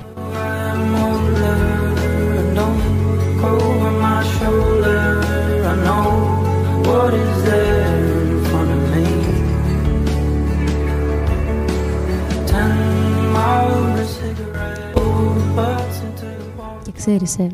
Ξέρεις, 17.00 17.38
ε, 17.38 17.46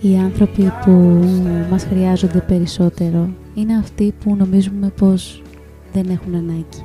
οι 0.00 0.16
άνθρωποι 0.16 0.72
που 0.84 0.90
μας 1.70 1.84
χρειάζονται 1.84 2.38
περισσότερο 2.38 3.28
είναι 3.54 3.76
αυτοί 3.76 4.14
που 4.24 4.36
νομίζουμε 4.36 4.92
πως 4.98 5.42
δεν 5.92 6.08
έχουν 6.10 6.34
ανάγκη. 6.34 6.84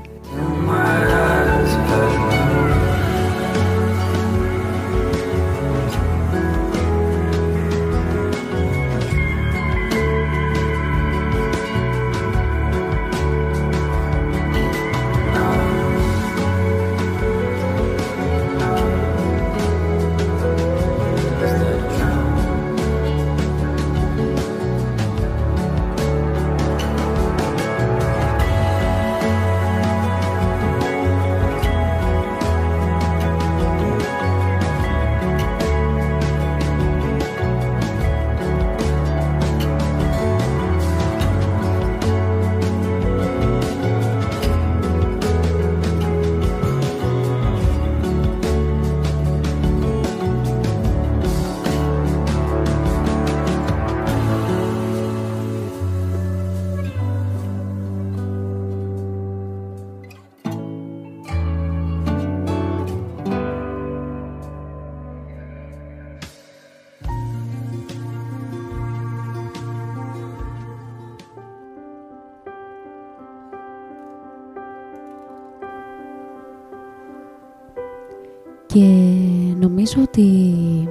Νομίζω 79.96 80.10
ότι 80.12 80.88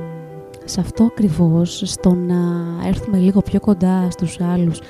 σε 0.65 0.81
αυτό 0.81 1.05
ακριβώς, 1.05 1.83
στο 1.85 2.15
να 2.15 2.37
έρθουμε 2.87 3.19
λίγο 3.19 3.41
πιο 3.43 3.61
κοντά 3.61 4.11
στους 4.11 4.41
άλλους, 4.41 4.81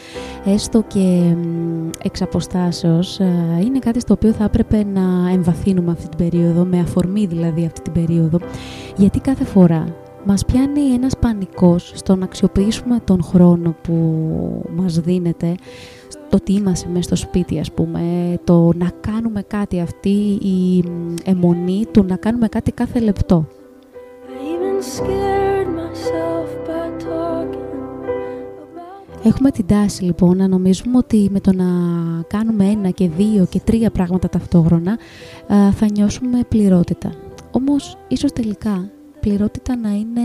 έστω 0.44 0.82
και 0.82 1.34
μ, 1.36 1.90
εξ 2.02 2.22
αποστάσεως, 2.22 3.20
ε, 3.20 3.60
είναι 3.64 3.78
κάτι 3.78 4.00
στο 4.00 4.14
οποίο 4.14 4.32
θα 4.32 4.44
έπρεπε 4.44 4.84
να 4.84 5.30
εμβαθύνουμε 5.30 5.90
αυτή 5.90 6.08
την 6.08 6.18
περίοδο, 6.18 6.64
με 6.64 6.78
αφορμή 6.78 7.26
δηλαδή 7.26 7.64
αυτή 7.64 7.80
την 7.80 7.92
περίοδο, 7.92 8.38
γιατί 8.96 9.20
κάθε 9.20 9.44
φορά 9.44 9.84
μας 10.24 10.44
πιάνει 10.44 10.80
ένας 10.80 11.16
πανικός 11.16 11.92
στο 11.94 12.16
να 12.16 12.24
αξιοποιήσουμε 12.24 13.00
τον 13.04 13.22
χρόνο 13.22 13.74
που 13.82 13.94
μας 14.76 15.00
δίνεται, 15.00 15.54
το 16.28 16.36
ότι 16.36 16.52
είμαστε 16.52 16.88
μέσα 16.88 17.02
στο 17.02 17.16
σπίτι 17.16 17.58
ας 17.58 17.72
πούμε, 17.72 18.00
το 18.44 18.70
να 18.76 18.90
κάνουμε 19.00 19.42
κάτι 19.42 19.80
αυτή 19.80 20.38
η 20.42 20.84
μ, 20.88 21.14
αιμονή 21.24 21.86
του 21.90 22.04
να 22.04 22.16
κάνουμε 22.16 22.48
κάτι 22.48 22.72
κάθε 22.72 23.00
λεπτό. 23.00 23.46
Έχουμε 29.24 29.50
την 29.50 29.66
τάση 29.66 30.04
λοιπόν 30.04 30.36
να 30.36 30.48
νομίζουμε 30.48 30.96
ότι 30.96 31.28
με 31.32 31.40
το 31.40 31.52
να 31.52 31.64
κάνουμε 32.26 32.64
ένα 32.64 32.90
και 32.90 33.08
δύο 33.08 33.46
και 33.50 33.60
τρία 33.60 33.90
πράγματα 33.90 34.28
ταυτόχρονα 34.28 34.92
α, 34.92 35.72
θα 35.72 35.86
νιώσουμε 35.92 36.38
πληρότητα. 36.48 37.12
Όμως 37.50 37.96
ίσως 38.08 38.32
τελικά 38.32 38.90
πληρότητα 39.22 39.76
να 39.76 39.90
είναι 39.90 40.20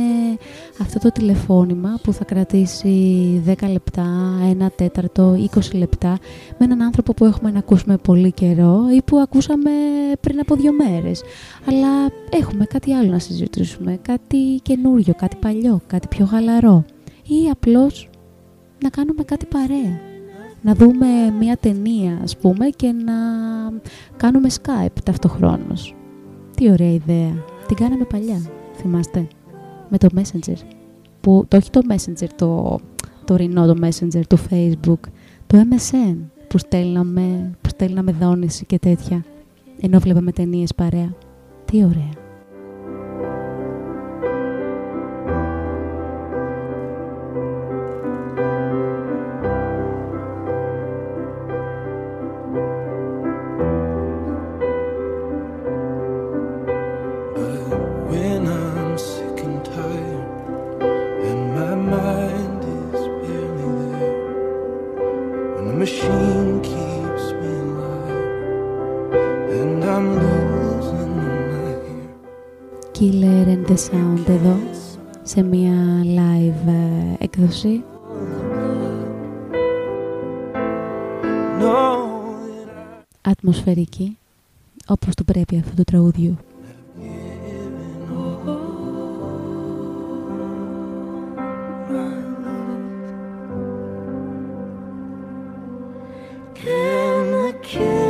αυτό 0.81 0.99
το 0.99 1.11
τηλεφώνημα 1.11 1.99
που 2.03 2.13
θα 2.13 2.23
κρατήσει 2.23 3.43
10 3.47 3.53
λεπτά, 3.71 4.39
ένα 4.49 4.71
τέταρτο, 4.75 5.35
20 5.55 5.59
λεπτά 5.73 6.17
με 6.57 6.65
έναν 6.65 6.81
άνθρωπο 6.81 7.13
που 7.13 7.25
έχουμε 7.25 7.51
να 7.51 7.59
ακούσουμε 7.59 7.97
πολύ 7.97 8.31
καιρό 8.31 8.85
ή 8.95 9.01
που 9.01 9.17
ακούσαμε 9.17 9.71
πριν 10.19 10.39
από 10.39 10.55
δύο 10.55 10.71
μέρες. 10.73 11.23
Αλλά 11.69 11.87
έχουμε 12.29 12.65
κάτι 12.65 12.93
άλλο 12.93 13.11
να 13.11 13.19
συζητήσουμε, 13.19 13.99
κάτι 14.01 14.59
καινούριο, 14.61 15.13
κάτι 15.17 15.35
παλιό, 15.35 15.81
κάτι 15.87 16.07
πιο 16.07 16.25
χαλαρό 16.25 16.85
ή 17.23 17.49
απλώς 17.51 18.09
να 18.83 18.89
κάνουμε 18.89 19.23
κάτι 19.23 19.45
παρέα. 19.45 19.99
Να 20.61 20.73
δούμε 20.73 21.07
μια 21.39 21.57
ταινία, 21.57 22.19
ας 22.23 22.37
πούμε, 22.37 22.67
και 22.67 22.91
να 22.91 23.13
κάνουμε 24.17 24.49
Skype 24.61 25.01
ταυτοχρόνως. 25.03 25.95
Τι 26.55 26.71
ωραία 26.71 26.91
ιδέα. 26.91 27.43
Την 27.67 27.75
κάναμε 27.75 28.03
παλιά, 28.03 28.41
θυμάστε, 28.77 29.27
με 29.89 29.97
το 29.97 30.07
Messenger. 30.15 30.57
Που, 31.21 31.45
το, 31.47 31.57
όχι 31.57 31.69
το 31.69 31.81
Messenger, 31.89 32.27
το, 32.35 32.79
το 33.25 33.35
ρινό 33.35 33.65
το 33.65 33.75
Messenger 33.81 34.21
του 34.29 34.37
Facebook, 34.49 35.09
το 35.47 35.57
MSN, 35.57 36.15
που 36.47 36.57
στέλναμε, 36.57 37.51
που 37.61 37.69
στέλναμε 37.69 38.11
δόνηση 38.11 38.65
και 38.65 38.79
τέτοια, 38.79 39.25
ενώ 39.81 39.99
βλέπαμε 39.99 40.31
ταινίες 40.31 40.73
παρέα. 40.75 41.13
Τι 41.65 41.83
ωραία. 41.83 42.26
Killer 72.99 73.45
and 73.47 73.65
the 73.67 73.77
Sound 73.77 74.29
εδώ, 74.29 74.57
σε 75.23 75.41
μια 75.41 76.01
live 76.03 76.67
ε, 76.67 77.23
έκδοση. 77.23 77.83
No, 81.59 81.97
ατμοσφαιρική, 83.21 84.17
όπως 84.87 85.15
του 85.15 85.25
πρέπει 85.25 85.57
αυτού 85.57 85.73
του 85.75 85.83
τραγουδιού. 85.83 86.37
Can 96.55 97.31
the 97.31 97.53
killer 97.67 98.06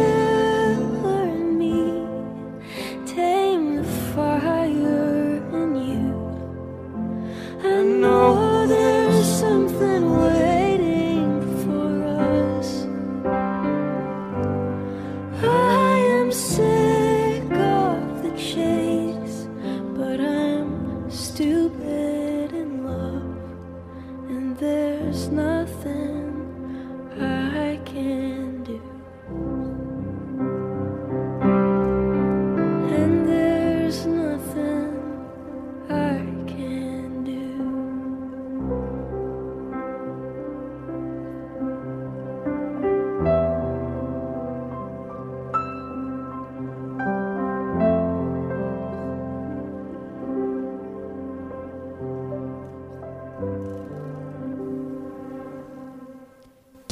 you. 21.47 22.16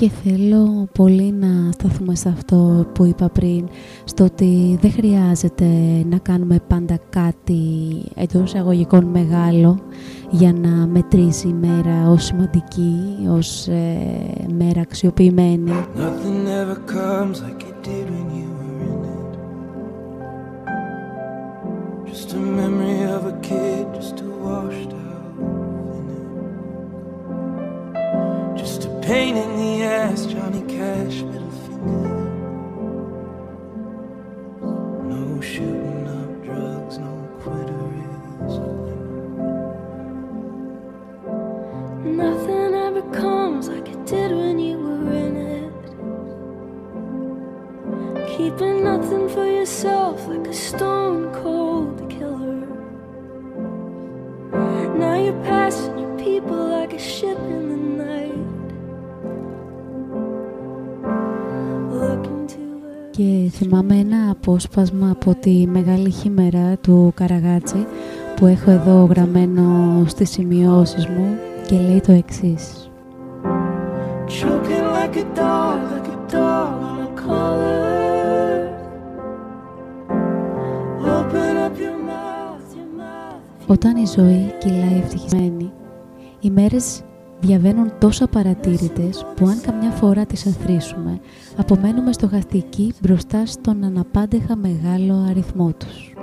Και 0.05 0.11
θέλω 0.29 0.87
πολύ 0.91 1.31
να 1.31 1.71
σταθούμε 1.71 2.15
σε 2.15 2.29
αυτό 2.29 2.85
που 2.93 3.05
είπα 3.05 3.29
πριν, 3.29 3.67
στο 4.03 4.23
ότι 4.23 4.77
δεν 4.81 4.91
χρειάζεται 4.91 5.65
να 6.09 6.17
κάνουμε 6.17 6.59
πάντα 6.67 6.99
κάτι 7.09 7.61
εντός 8.15 8.43
εισαγωγικών 8.43 9.03
μεγάλο 9.05 9.79
για 10.29 10.53
να 10.53 10.69
μετρήσει 10.69 11.47
η 11.47 11.53
μέρα 11.53 12.09
ως 12.09 12.23
σημαντική, 12.23 12.99
ως 13.29 13.67
ε, 13.67 14.45
μέρα 14.57 14.81
αξιοποιημένη. 14.81 15.71
nothing 15.95 16.47
ever 16.61 16.77
comes 16.91 17.41
like 17.41 17.63
it 17.69 17.77
did 17.83 18.05
when 18.15 18.27
you 18.39 18.47
were 18.57 18.79
in 18.91 18.99
it. 19.17 19.33
Just 22.11 22.33
a 22.33 22.39
memory 22.59 23.01
of 23.17 23.21
a 23.33 23.35
kid 23.47 23.74
pain 29.05 29.37
in 29.37 29.55
the 29.57 29.83
ass, 29.83 30.25
Johnny 30.25 30.63
Cash, 30.63 31.21
middle 31.21 31.51
finger. 31.65 32.09
No 35.13 35.41
shooting 35.41 36.07
up 36.07 36.43
drugs, 36.43 36.97
no 36.97 37.13
quitter 37.39 37.85
is 38.47 38.57
Nothing 42.03 42.73
ever 42.73 43.03
comes 43.11 43.69
like 43.69 43.87
it 43.89 44.05
did 44.07 44.31
when 44.31 44.57
you 44.57 44.77
were 44.79 45.13
in 45.25 45.35
it. 45.61 45.73
Keeping 48.35 48.83
nothing 48.83 49.29
for 49.29 49.45
yourself 49.45 50.27
like 50.27 50.47
a 50.47 50.53
stone 50.53 51.31
cold 51.31 52.09
killer. 52.09 52.65
Now 54.97 55.15
you're 55.23 55.43
passing 55.43 55.99
your 55.99 56.17
people 56.17 56.57
like 56.69 56.93
a 56.93 56.99
ship 56.99 57.37
in 57.37 57.64
Και 63.17 63.49
θυμάμαι 63.51 63.95
ένα 63.95 64.29
απόσπασμα 64.29 65.09
από 65.09 65.35
τη 65.39 65.67
Μεγάλη 65.67 66.09
Χήμερα 66.11 66.77
του 66.77 67.11
Καραγάτσι 67.15 67.85
που 68.35 68.45
έχω 68.45 68.71
εδώ 68.71 69.03
γραμμένο 69.03 70.03
στις 70.07 70.29
σημειώσεις 70.29 71.07
μου 71.07 71.37
και 71.67 71.75
λέει 71.75 72.01
το 72.01 72.11
εξής. 72.11 72.89
choking 74.27 74.87
like 74.97 75.15
a 75.23 75.25
dog, 75.41 75.77
like 75.93 76.09
a 76.15 76.19
dog 76.35 76.71
on 76.91 76.99
a 77.07 77.11
collar. 77.23 77.75
Open 81.17 81.53
up 81.65 81.75
your 81.83 81.97
mouth, 82.11 82.67
your 82.77 82.89
mouth. 82.99 83.67
Όταν 83.67 83.95
η 83.95 84.05
ζωή 84.05 84.53
κυλάει 84.59 84.99
ευτυχισμένη, 85.03 85.71
οι 86.39 86.49
μέρες 86.49 87.03
διαβαίνουν 87.45 87.91
τόσο 87.99 88.27
παρατήρητες 88.27 89.25
που 89.35 89.47
αν 89.47 89.61
καμιά 89.61 89.91
φορά 89.91 90.25
τις 90.25 90.45
αθροίσουμε, 90.47 91.19
απομένουμε 91.57 92.13
στοχαστικοί 92.13 92.93
μπροστά 93.01 93.45
στον 93.45 93.83
αναπάντεχα 93.83 94.55
μεγάλο 94.55 95.25
αριθμό 95.29 95.73
τους. 95.73 96.13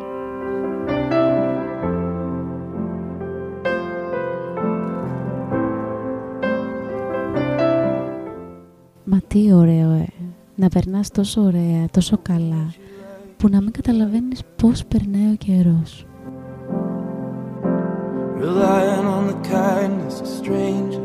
Μα 9.04 9.20
τι 9.26 9.52
ωραίο, 9.52 9.90
ε. 9.90 10.06
Να 10.54 10.68
περνάς 10.68 11.10
τόσο 11.10 11.40
ωραία, 11.40 11.86
τόσο 11.90 12.18
καλά, 12.22 12.72
που 13.36 13.48
να 13.48 13.60
μην 13.60 13.70
καταλαβαίνεις 13.70 14.42
πώς 14.56 14.84
περνάει 14.84 15.32
ο 15.32 15.36
καιρός. 15.36 16.06
Relying 18.42 19.06
on 19.16 19.24
the 19.32 19.38
kindness 19.56 20.16
of 20.22 20.26
strangers, 20.40 21.01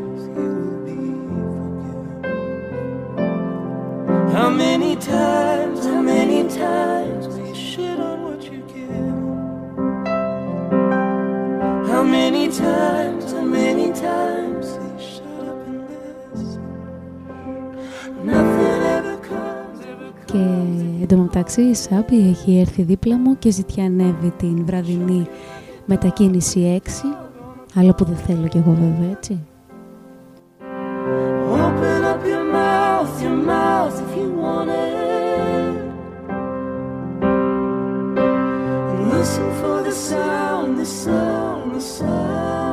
How 4.36 4.50
many 4.50 4.92
times, 4.96 5.78
how 5.90 6.00
many 6.14 6.40
times 6.64 7.26
will 7.28 7.46
you 7.48 7.54
shit 7.54 7.98
on 8.08 8.16
what 8.26 8.40
you 8.50 8.60
give? 8.74 9.16
How 11.90 12.02
many 12.16 12.44
times, 12.48 13.24
how 13.32 13.46
many 13.58 13.86
times 14.08 14.64
will 14.78 14.92
you 14.94 15.00
shut 15.14 15.44
up 15.50 15.60
and 15.70 15.80
listen? 16.34 16.62
Nothing 18.32 18.80
ever 18.96 19.16
comes, 19.30 19.78
ever 19.92 20.10
Και 20.24 20.44
εντωμεταξύ 21.02 21.60
η 21.60 21.74
Σάμπη 21.74 22.28
έχει 22.28 22.58
έρθει 22.58 22.82
δίπλα 22.82 23.16
μου 23.18 23.38
και 23.38 23.50
ζητιανεύει 23.50 24.30
την 24.36 24.64
βραδινή 24.66 25.26
Μετακίνηση 25.86 26.82
6, 26.84 26.90
άλλο 27.74 27.94
που 27.94 28.04
δεν 28.04 28.16
θέλω 28.16 28.46
κι 28.48 28.56
εγώ 28.56 28.70
βέβαια, 28.70 29.10
έτσι. 29.10 29.40
Open 31.64 32.04
up 32.12 32.22
your 32.32 32.44
mouth, 32.58 33.22
your 33.22 33.38
mouth 33.52 34.07
And 38.90 39.10
listen 39.10 39.48
for 39.60 39.82
the 39.82 39.92
sound, 39.92 40.78
the 40.78 40.86
sound, 40.86 41.74
the 41.74 41.80
sound 41.80 42.67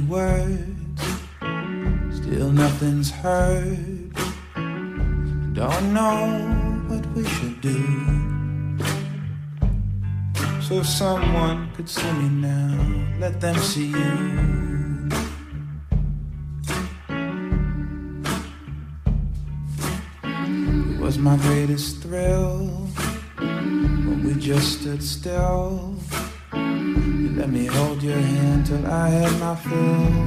words, 0.00 1.02
still 2.10 2.50
nothing's 2.52 3.10
heard. 3.10 4.12
Don't 5.54 5.92
know 5.92 6.86
what 6.88 7.04
we 7.14 7.24
should 7.24 7.60
do. 7.60 7.82
So 10.60 10.80
if 10.80 10.86
someone 10.86 11.70
could 11.74 11.88
see 11.88 12.12
me 12.12 12.28
now, 12.28 13.18
let 13.18 13.40
them 13.40 13.56
see 13.56 13.88
you. 13.88 15.08
It 20.94 21.00
was 21.00 21.18
my 21.18 21.36
greatest 21.38 22.02
thrill 22.02 22.66
when 23.38 24.24
we 24.24 24.34
just 24.34 24.80
stood 24.80 25.02
still. 25.02 25.96
You 27.38 27.44
let 27.44 27.52
me 27.52 27.66
hold 27.66 28.02
your 28.02 28.22
hand 28.32 28.66
till 28.66 28.84
I 28.86 29.08
had 29.18 29.32
my 29.42 29.54
fill. 29.64 30.26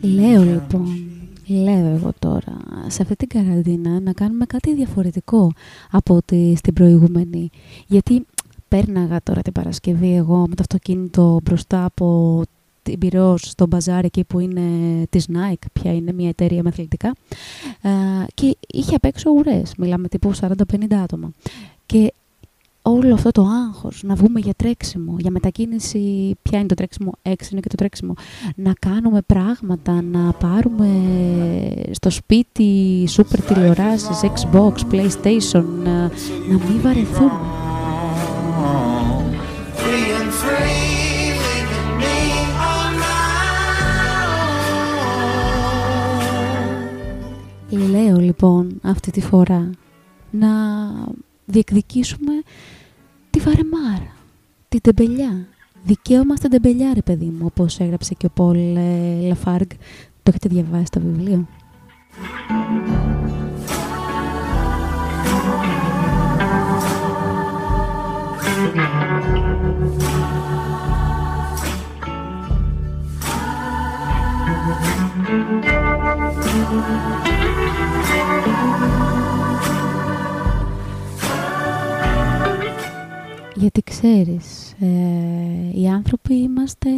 Λέω 0.00 0.42
λοιπόν, 0.42 1.10
λέω 1.46 1.86
εγώ 1.86 2.12
τώρα, 2.18 2.56
σε 2.86 3.02
αυτή 3.02 3.16
την 3.16 3.28
καραντίνα 3.28 4.00
να 4.00 4.12
κάνουμε 4.12 4.44
κάτι 4.46 4.74
διαφορετικό 4.74 5.52
από 5.90 6.14
ότι 6.14 6.54
στην 6.56 6.74
προηγούμενη. 6.74 7.50
Γιατί 7.86 8.26
πέρναγα 8.68 9.22
τώρα 9.22 9.42
την 9.42 9.52
Παρασκευή 9.52 10.14
εγώ 10.14 10.38
με 10.38 10.54
το 10.54 10.60
αυτοκίνητο 10.60 11.40
μπροστά 11.42 11.84
από 11.84 12.40
την 12.82 12.98
Πυραιός 12.98 13.40
στο 13.40 13.66
μπαζάρ 13.66 14.04
εκεί 14.04 14.24
που 14.24 14.38
είναι 14.38 14.62
της 15.10 15.26
Nike, 15.28 15.66
πια 15.72 15.94
είναι 15.94 16.12
μια 16.12 16.28
εταιρεία 16.28 16.62
με 16.62 16.68
αθλητικά 16.68 17.12
ε, 17.82 17.90
και 18.34 18.56
είχε 18.68 18.94
απ' 18.94 19.04
έξω 19.04 19.30
ουρές, 19.30 19.72
μιλάμε 19.78 20.08
τύπου 20.08 20.30
40-50 20.40 20.52
άτομα. 21.02 21.30
Και 21.86 22.12
όλο 22.90 23.14
αυτό 23.14 23.30
το 23.30 23.42
άγχος, 23.42 24.02
να 24.02 24.14
βγούμε 24.14 24.40
για 24.40 24.54
τρέξιμο, 24.56 25.16
για 25.18 25.30
μετακίνηση, 25.30 26.34
ποια 26.42 26.58
είναι 26.58 26.68
το 26.68 26.74
τρέξιμο, 26.74 27.12
έξι 27.22 27.48
είναι 27.52 27.60
και 27.60 27.68
το 27.68 27.74
τρέξιμο, 27.76 28.14
να 28.54 28.72
κάνουμε 28.78 29.20
πράγματα, 29.26 30.02
να 30.02 30.32
πάρουμε 30.32 30.88
στο 31.90 32.10
σπίτι 32.10 33.04
σούπερ 33.08 33.40
τηλεοράσεις, 33.42 34.20
Xbox, 34.22 34.72
PlayStation, 34.92 35.64
να, 35.84 35.92
να 36.48 36.58
μην 36.68 36.80
βαρεθούμε. 36.82 37.30
Being 39.76 40.30
free, 40.40 41.30
leaving 41.42 41.88
me 42.00 42.18
on 42.74 42.92
my 43.04 43.36
own. 47.78 47.90
Λέω 47.90 48.16
λοιπόν 48.16 48.78
αυτή 48.82 49.10
τη 49.10 49.20
φορά 49.20 49.70
να 50.30 50.48
διεκδικήσουμε 51.44 52.32
τη 53.40 53.46
βαρεμάρα, 53.46 54.12
την 54.68 54.80
τεμπελιά. 54.80 55.46
Δικαίωμα 55.84 56.36
στην 56.36 56.50
τεμπελιά, 56.50 56.94
ρε 56.94 57.02
παιδί 57.02 57.24
μου, 57.24 57.44
όπως 57.44 57.78
έγραψε 57.78 58.14
και 58.14 58.26
ο 58.26 58.30
Πολ 58.34 58.76
ε, 58.76 59.26
Λαφάργκ. 59.28 59.68
Το 60.22 60.30
έχετε 60.30 60.48
διαβάσει 60.48 60.84
στο 60.84 61.00
βιβλίο; 61.00 61.46
Γιατί 83.60 83.82
ξέρεις, 83.82 84.72
ε, 84.80 85.80
οι 85.80 85.88
άνθρωποι 85.88 86.34
είμαστε 86.34 86.90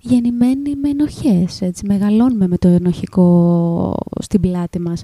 γεννημένοι 0.00 0.76
με 0.76 0.88
ενοχές, 0.88 1.60
έτσι, 1.60 1.86
μεγαλώνουμε 1.86 2.46
με 2.48 2.58
το 2.58 2.68
ενοχικό 2.68 3.94
στην 4.20 4.40
πλάτη 4.40 4.80
μας. 4.80 5.02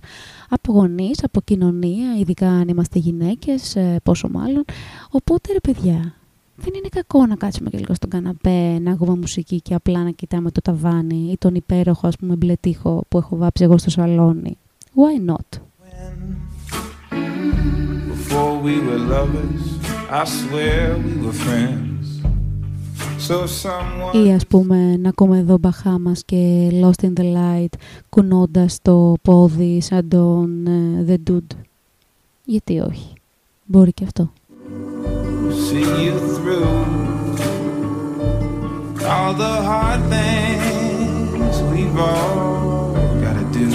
Από 0.49 0.73
γονείς, 0.73 1.25
από 1.25 1.41
κοινωνία, 1.41 2.17
ειδικά 2.19 2.49
αν 2.49 2.69
είμαστε 2.69 2.99
γυναίκες, 2.99 3.77
ε, 3.77 4.01
πόσο 4.03 4.29
μάλλον. 4.29 4.65
Οπότε 5.11 5.53
ρε 5.53 5.61
παιδιά, 5.61 6.15
δεν 6.57 6.75
είναι 6.75 6.89
κακό 6.91 7.27
να 7.27 7.37
κάτσουμε 7.37 7.71
και 7.71 7.79
λίγο 7.79 7.95
στον 7.95 8.11
καναπέ, 8.11 8.79
να 8.79 8.93
ακούμε 8.93 9.17
μουσική 9.17 9.61
και 9.61 9.75
απλά 9.75 10.03
να 10.03 10.11
κοιτάμε 10.11 10.51
το 10.51 10.61
ταβάνι 10.61 11.29
ή 11.33 11.37
τον 11.39 11.55
υπέροχο 11.55 12.07
ας 12.07 12.17
πούμε 12.17 12.37
μπλε 12.37 12.55
τοίχο 12.61 13.05
που 13.09 13.19
έχω 13.19 13.37
βάψει 13.37 13.65
εγώ 13.65 13.79
στο 13.79 13.91
σαλόνι. 13.91 14.59
Why 14.95 15.31
not? 15.31 15.61
Before 18.31 18.55
we 18.67 18.75
were 18.87 19.03
lovers, 19.15 19.78
I 20.11 20.25
swear 20.25 20.97
we 20.97 21.13
were 21.25 21.33
friends. 21.45 22.07
So 23.19 23.47
someone 23.47 24.15
Ή 24.27 24.33
ας 24.33 24.47
πούμε 24.47 24.97
να 24.97 25.09
ακούμε 25.09 25.39
εδώ 25.39 25.59
Μπαχάμας 25.59 26.23
και 26.25 26.69
Lost 26.83 27.05
in 27.05 27.13
the 27.21 27.23
Light 27.23 27.79
κουνώντας 28.09 28.79
το 28.83 29.15
πόδι 29.23 29.81
σαν 29.81 30.09
τον 30.09 30.67
ε, 30.67 31.05
The 31.09 31.31
Dude. 31.31 31.57
Γιατί 32.45 32.79
όχι. 32.79 33.13
Μπορεί 33.65 33.93
και 33.93 34.05
αυτό. 34.05 34.33
see 35.71 35.89
you 36.07 36.15
through 36.37 36.69
all 39.13 39.33
the 39.45 39.55
hard 39.71 40.03
things 40.15 41.57
we've 41.71 41.99
all 41.99 42.93
gotta 43.25 43.47
do. 43.59 43.69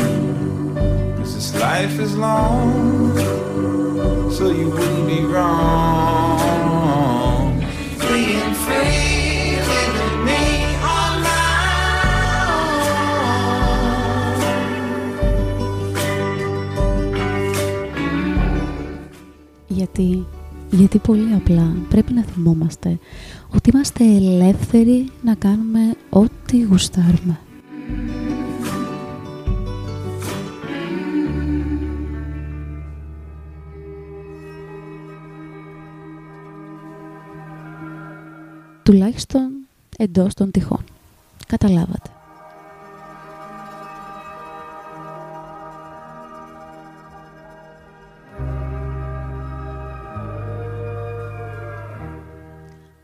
Cause 1.17 1.31
this 1.37 1.49
life 1.67 1.95
is 2.05 2.11
long, 2.15 3.11
so 4.37 4.45
you 4.59 4.67
wouldn't 4.75 5.07
be 5.07 5.19
wrong. 5.31 6.33
Being 8.09 8.53
free, 8.65 9.61
leaving 9.69 10.17
me 10.27 10.41
on 10.97 11.13
my 11.25 11.39
Γιατί, 19.67 20.25
γιατί 20.71 20.97
πολύ 20.99 21.33
απλά 21.33 21.75
πρέπει 21.89 22.13
να 22.13 22.23
θυμόμαστε 22.23 22.99
ότι 23.55 23.69
είμαστε 23.73 24.03
ελεύθεροι 24.03 25.11
να 25.23 25.35
κάνουμε 25.35 25.79
ό,τι 26.09 26.61
γουστάρουμε. 26.61 27.39
Τουλάχιστον 38.83 39.51
εντός 39.97 40.33
των 40.33 40.51
τυχών. 40.51 40.83
Καταλάβατε. 41.47 42.09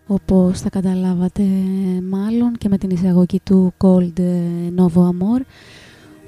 Όπως 0.08 0.62
θα 0.62 0.70
καταλάβατε 0.70 1.44
μάλλον 2.10 2.58
και 2.58 2.70
με 2.70 2.78
την 2.78 2.90
εισαγωγή 2.90 3.40
του 3.44 3.74
Cold 3.78 4.20
Novo 4.78 5.02
Amor 5.02 5.42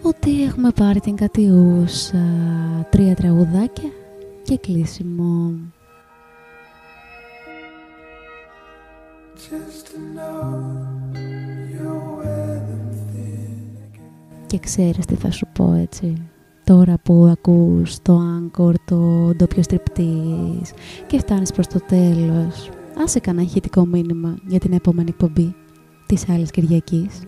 ότι 0.01 0.43
έχουμε 0.43 0.69
πάρει 0.71 0.99
την 0.99 1.15
κατιούς 1.15 2.11
τρία 2.89 3.15
τραγουδάκια 3.15 3.89
και 4.43 4.57
κλείσιμο. 4.57 5.53
Και 14.47 14.59
ξέρεις 14.59 15.05
τι 15.05 15.15
θα 15.15 15.31
σου 15.31 15.47
πω 15.53 15.73
έτσι. 15.73 16.13
Τώρα 16.63 16.97
που 17.03 17.27
ακούς 17.31 18.01
το 18.01 18.19
Anchor, 18.19 18.73
το 18.85 18.95
ντόπιο 19.35 19.63
στριπτής 19.63 20.73
και 21.07 21.19
φτάνεις 21.19 21.51
προς 21.51 21.67
το 21.67 21.79
τέλος, 21.87 22.69
άσε 23.03 23.19
κανένα 23.19 23.45
ηχητικό 23.45 23.85
μήνυμα 23.85 24.37
για 24.47 24.59
την 24.59 24.73
επόμενη 24.73 25.09
εκπομπή 25.09 25.55
της 26.05 26.29
άλλης 26.29 26.51
Κυριακής. 26.51 27.21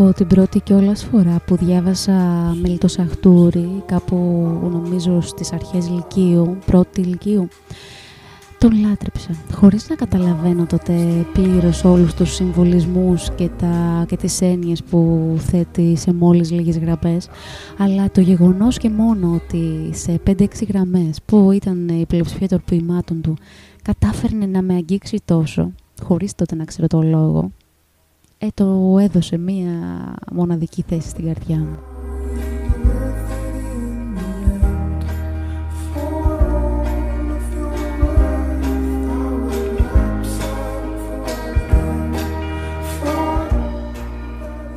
Από 0.00 0.12
την 0.12 0.26
πρώτη 0.26 0.60
κιόλας 0.60 1.04
φορά 1.04 1.40
που 1.46 1.56
διάβασα 1.56 2.12
Μέλιτο 2.62 2.88
Σαχτούρη, 2.88 3.82
κάπου 3.86 4.16
νομίζω 4.72 5.20
στις 5.20 5.52
αρχές 5.52 5.88
Λυκείου, 5.88 6.58
πρώτη 6.66 7.00
Λυκείου, 7.00 7.48
τον 8.58 8.80
λάτρεψα, 8.80 9.30
χωρίς 9.52 9.88
να 9.88 9.94
καταλαβαίνω 9.94 10.66
τότε 10.66 11.26
πλήρως 11.32 11.84
όλους 11.84 12.14
τους 12.14 12.34
συμβολισμούς 12.34 13.30
και, 13.34 13.48
τα, 13.58 14.04
και 14.08 14.16
τις 14.16 14.40
έννοιες 14.40 14.82
που 14.82 15.34
θέτει 15.38 15.96
σε 15.96 16.12
μόλις 16.12 16.50
λίγες 16.50 16.78
γραμμές, 16.78 17.28
αλλά 17.78 18.10
το 18.10 18.20
γεγονός 18.20 18.78
και 18.78 18.90
μόνο 18.90 19.32
ότι 19.34 19.90
σε 19.92 20.20
5-6 20.26 20.46
γραμμές 20.68 21.18
που 21.26 21.50
ήταν 21.52 21.88
η 21.88 22.06
πλειοψηφία 22.06 22.48
των 22.48 22.62
ποιημάτων 22.64 23.20
του 23.20 23.36
κατάφερνε 23.82 24.46
να 24.46 24.62
με 24.62 24.74
αγγίξει 24.74 25.18
τόσο, 25.24 25.72
χωρίς 26.02 26.34
τότε 26.34 26.54
να 26.54 26.64
ξέρω 26.64 26.86
το 26.86 27.02
λόγο, 27.02 27.50
ε, 28.42 28.48
το 28.54 28.96
έδωσε 29.00 29.38
μία 29.38 29.70
μοναδική 30.32 30.84
θέση 30.88 31.08
στην 31.08 31.24
καρδιά 31.26 31.56
μου. 31.56 31.78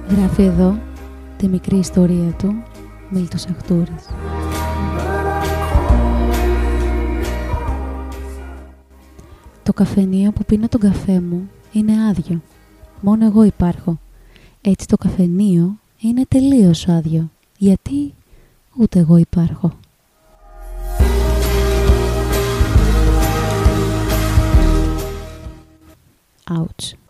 Γράφει 0.10 0.44
εδώ 0.44 0.78
τη 1.38 1.48
μικρή 1.48 1.78
ιστορία 1.78 2.32
του 2.38 2.64
Μίλτος 3.10 3.46
Αχτούρης. 3.46 4.08
Το 9.64 9.74
καφενείο 9.74 10.32
που 10.32 10.46
πίνω 10.46 10.68
τον 10.68 10.80
καφέ 10.80 11.20
μου 11.20 11.50
είναι 11.72 11.94
άδειο. 12.10 12.42
Μόνο 13.06 13.26
εγώ 13.26 13.44
υπάρχω. 13.44 14.00
Έτσι 14.62 14.88
το 14.88 14.98
καφενείο 14.98 15.80
είναι 16.00 16.26
τελείως 16.28 16.88
άδειο. 16.88 17.30
Γιατί 17.58 18.14
ούτε 18.78 19.00
εγώ 19.00 19.18
υπάρχω. 19.18 19.72
Ouch. 26.50 27.03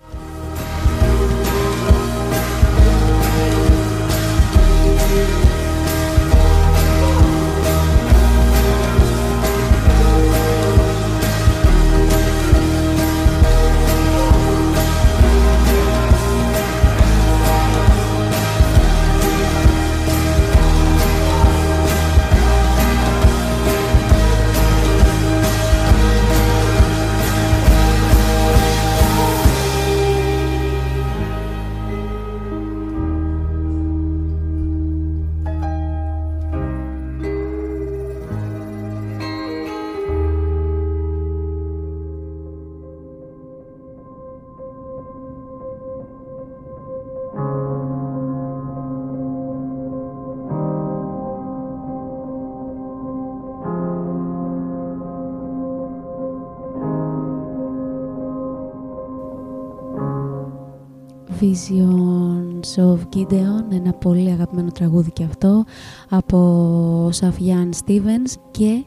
Visions 61.53 62.77
of 62.77 62.97
Gideon, 63.15 63.63
ένα 63.71 63.93
πολύ 63.93 64.31
αγαπημένο 64.31 64.71
τραγούδι 64.71 65.11
και 65.11 65.23
αυτό 65.23 65.65
από 66.09 67.09
Σαφιάν 67.11 67.69
Stevens 67.85 68.33
και 68.51 68.83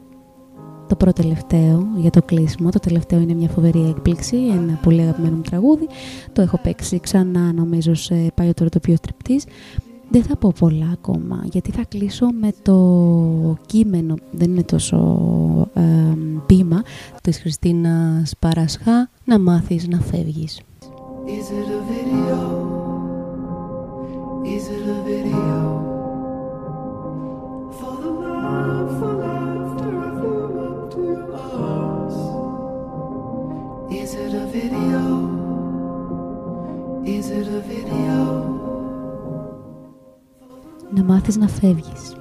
το 0.89 0.97
πρώτο 0.97 1.23
τελευταίο 1.23 1.87
για 1.97 2.11
το 2.11 2.23
κλείσιμο. 2.23 2.71
Το 2.71 2.79
τελευταίο 2.79 3.21
είναι 3.21 3.35
μια 3.35 3.49
φοβερή 3.49 3.89
έκπληξη, 3.89 4.37
ένα 4.37 4.79
πολύ 4.83 5.01
αγαπημένο 5.01 5.37
μου 5.37 5.43
τραγούδι. 5.43 5.87
Το 6.33 6.43
έχω 6.43 6.59
παίξει 6.63 7.01
ξανά 7.01 7.53
νομίζω 7.53 7.95
σε 7.95 8.31
πάει 8.35 8.53
τώρα 8.53 8.71
το 8.71 8.81
πιο 8.81 8.97
στριπτής. 8.97 9.45
Δεν 10.11 10.23
θα 10.23 10.37
πω 10.37 10.53
πολλά 10.59 10.91
ακόμα, 10.93 11.47
γιατί 11.53 11.71
θα 11.71 11.85
κλείσω 11.89 12.27
με 12.41 12.53
το 12.63 13.57
κείμενο, 13.67 14.15
δεν 14.31 14.51
είναι 14.51 14.63
τόσο 14.63 14.99
ε, 15.75 15.83
ποίημα, 16.47 16.83
της 17.23 17.39
Χριστίνας 17.39 18.33
Παρασχά, 18.39 19.11
να 19.25 19.39
μάθεις 19.39 19.89
να 19.89 20.01
φεύγεις. 20.01 20.61
Is 21.29 21.51
it 21.51 21.69
a 21.69 21.81
video? 21.81 22.39
Is 24.45 24.69
it 24.69 24.87
a 24.97 24.99
video? 25.11 25.55
For 27.79 27.95
the 28.03 28.13
love, 28.25 28.91
for 28.99 29.13
laughter, 29.25 29.91
I 30.07 30.11
flew 30.19 30.45
up 30.67 30.91
to 30.93 31.01
your 31.13 31.27
arms. 31.35 32.17
Is 34.01 34.11
it 34.15 34.33
a 34.35 34.47
video? 34.57 35.03
Is 37.17 37.27
it 37.39 37.49
a 37.49 37.61
video? 37.71 38.19
Να 40.95 41.05
μάθεις 41.05 41.37
να 41.37 41.49
φεύγεις. 41.49 42.17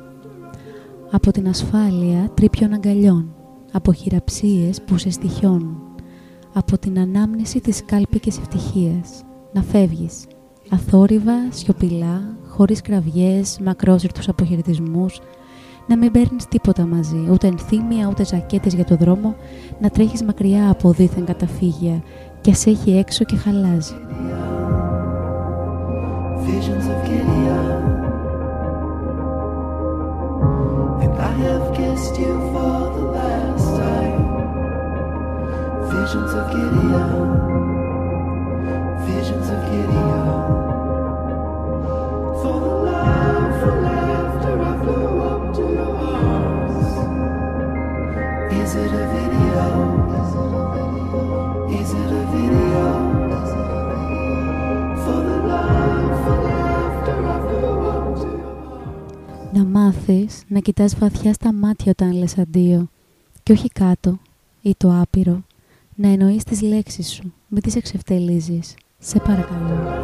Από 1.11 1.32
την 1.32 1.48
ασφάλεια 1.48 2.30
τρίπιων 2.34 2.73
αγκαλιών, 2.73 3.36
από 3.72 3.94
χειραψίες 3.94 4.82
που 4.82 4.98
σε 4.98 5.10
στοιχιώνουν, 5.10 5.84
από 6.57 6.77
την 6.77 6.99
ανάμνηση 6.99 7.61
της 7.61 7.86
κάλπικης 7.86 8.38
ευτυχίας. 8.38 9.23
Να 9.53 9.61
φεύγεις, 9.61 10.26
αθόρυβα, 10.69 11.34
σιωπηλά, 11.49 12.38
χωρίς 12.48 12.82
κραυγές, 12.82 13.60
μακρόσυρτους 13.64 14.27
αποχαιρετισμούς, 14.27 15.22
να 15.88 15.98
μην 15.98 16.11
παίρνεις 16.11 16.48
τίποτα 16.48 16.86
μαζί, 16.86 17.27
ούτε 17.32 17.48
ενθύμια, 17.48 18.07
ούτε 18.10 18.26
ζακέτες 18.26 18.73
για 18.73 18.86
το 18.86 18.95
δρόμο, 18.95 19.36
να 19.82 19.90
τρέχεις 19.90 20.23
μακριά 20.23 20.69
από 20.69 20.91
δίθεν 20.91 21.26
καταφύγια 21.26 22.03
και 22.41 22.53
σε 22.53 22.69
έχει 22.69 22.98
έξω 22.98 23.23
και 23.23 23.36
χαλάζει. 23.36 23.94
Visions 26.45 26.88
of 26.94 26.99
Gideon. 27.07 27.84
And 31.03 31.14
I 31.32 31.34
have 31.48 31.65
kissed 31.77 32.15
you 32.23 32.34
for 32.52 32.84
Να 59.53 59.65
μάθεις 59.65 60.44
να 60.48 60.60
κοιτάς 60.60 60.98
βαθιά 60.98 61.34
στα 61.34 61.53
μάτια 61.53 61.91
όταν 61.91 62.11
λες 62.11 62.38
αντίο, 62.38 62.88
και 63.44 63.52
όχι 63.52 63.68
κάτω 63.68 64.19
ή 64.61 64.76
το 64.77 64.99
άπειρο. 65.02 65.44
Να 65.97 66.07
εννοείς 66.07 66.43
τις 66.43 66.61
λέξεις 66.61 67.09
σου, 67.09 67.34
μην 67.47 67.61
τις 67.61 67.76
εξευτελίζεις. 67.76 68.76
Σε 68.97 69.19
παρακαλώ. 69.19 70.03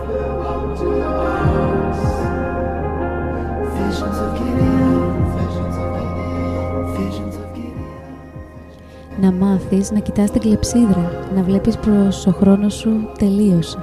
Visions 3.76 4.18
of 4.24 4.38
Gideon. 4.38 5.02
Visions 5.36 5.76
of 5.84 5.90
Gideon. 5.98 6.96
Visions 6.98 7.36
of 7.36 7.56
Gideon. 7.56 9.22
Να 9.22 9.32
μάθεις 9.32 9.92
να 9.92 10.00
κοιτάς 10.00 10.32
την 10.32 10.42
κλεψίδρα, 10.42 11.30
να 11.36 11.44
βλέπεις 11.44 11.78
πως 11.78 12.28
ο 12.28 12.32
χρόνος 12.32 12.74
σου 12.74 13.12
τελείωσε. 13.18 13.78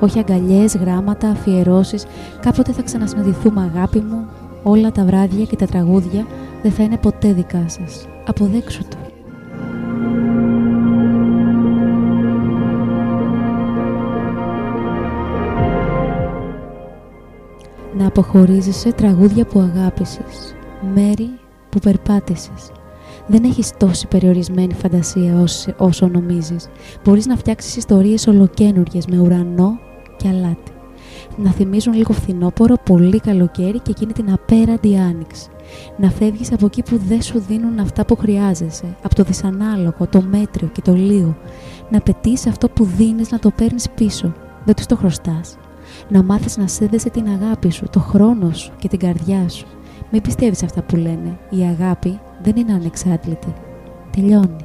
Όχι 0.00 0.18
αγκαλιές, 0.18 0.76
γράμματα, 0.76 1.28
αφιερώσεις. 1.28 2.06
Κάποτε 2.40 2.72
θα 2.72 2.82
ξανασυναντηθούμε 2.82 3.70
αγάπη 3.74 4.00
μου. 4.00 4.26
Όλα 4.62 4.92
τα 4.92 5.04
βράδια 5.04 5.44
και 5.44 5.56
τα 5.56 5.66
τραγούδια 5.66 6.26
δεν 6.62 6.72
θα 6.72 6.82
είναι 6.82 6.98
ποτέ 6.98 7.32
δικά 7.32 7.68
σας. 7.68 8.08
Αποδέξου 8.26 8.82
το. 8.88 9.03
Αποχωρίζεσαι 18.16 18.92
τραγούδια 18.92 19.44
που 19.44 19.60
αγάπησες, 19.60 20.54
μέρη 20.94 21.30
που 21.68 21.78
περπάτησες. 21.78 22.70
Δεν 23.26 23.44
έχεις 23.44 23.72
τόση 23.76 24.06
περιορισμένη 24.06 24.74
φαντασία 24.74 25.40
όσο, 25.40 25.74
όσο 25.78 26.08
νομίζεις. 26.08 26.68
Μπορείς 27.04 27.26
να 27.26 27.36
φτιάξεις 27.36 27.76
ιστορίες 27.76 28.26
ολοκένουργιες 28.26 29.06
με 29.06 29.18
ουρανό 29.18 29.78
και 30.16 30.28
αλάτι. 30.28 30.72
Να 31.36 31.50
θυμίζουν 31.50 31.94
λίγο 31.94 32.12
φθινόπορο, 32.12 32.74
πολύ 32.84 33.20
καλοκαίρι 33.20 33.78
και 33.80 33.90
εκείνη 33.90 34.12
την 34.12 34.32
απέραντη 34.32 34.96
άνοιξη. 34.96 35.48
Να 35.96 36.10
φεύγεις 36.10 36.52
από 36.52 36.66
εκεί 36.66 36.82
που 36.82 37.00
δεν 37.08 37.22
σου 37.22 37.38
δίνουν 37.48 37.78
αυτά 37.78 38.04
που 38.04 38.16
χρειάζεσαι. 38.16 38.96
Από 39.02 39.14
το 39.14 39.22
δυσανάλογο, 39.22 40.06
το 40.10 40.22
μέτριο 40.22 40.68
και 40.68 40.80
το 40.80 40.94
λίγο. 40.94 41.36
Να 41.90 42.00
πετύσεις 42.00 42.46
αυτό 42.46 42.68
που 42.68 42.84
δίνεις 42.84 43.30
να 43.30 43.38
το 43.38 43.50
παίρνεις 43.50 43.90
πίσω. 43.90 44.32
Δεν 44.64 44.74
τους 44.74 44.86
το 44.86 44.96
χρωστάς. 44.96 45.56
Να 46.08 46.22
μάθεις 46.22 46.56
να 46.56 46.66
σέβεσαι 46.66 47.10
την 47.10 47.26
αγάπη 47.28 47.70
σου, 47.70 47.86
το 47.90 48.00
χρόνο 48.00 48.52
σου 48.52 48.72
και 48.78 48.88
την 48.88 48.98
καρδιά 48.98 49.48
σου. 49.48 49.66
Μην 50.10 50.22
πιστεύεις 50.22 50.62
αυτά 50.62 50.82
που 50.82 50.96
λένε. 50.96 51.38
Η 51.50 51.62
αγάπη 51.62 52.20
δεν 52.42 52.56
είναι 52.56 52.72
ανεξάντλητη. 52.72 53.54
Τελειώνει. 54.10 54.56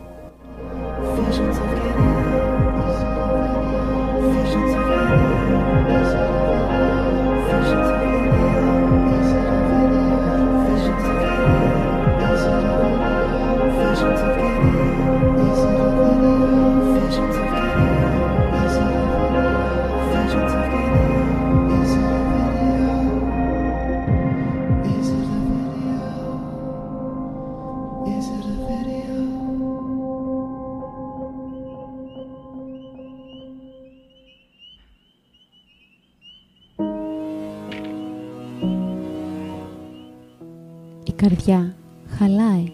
Καρδιά 41.21 41.75
χαλάει. 42.07 42.71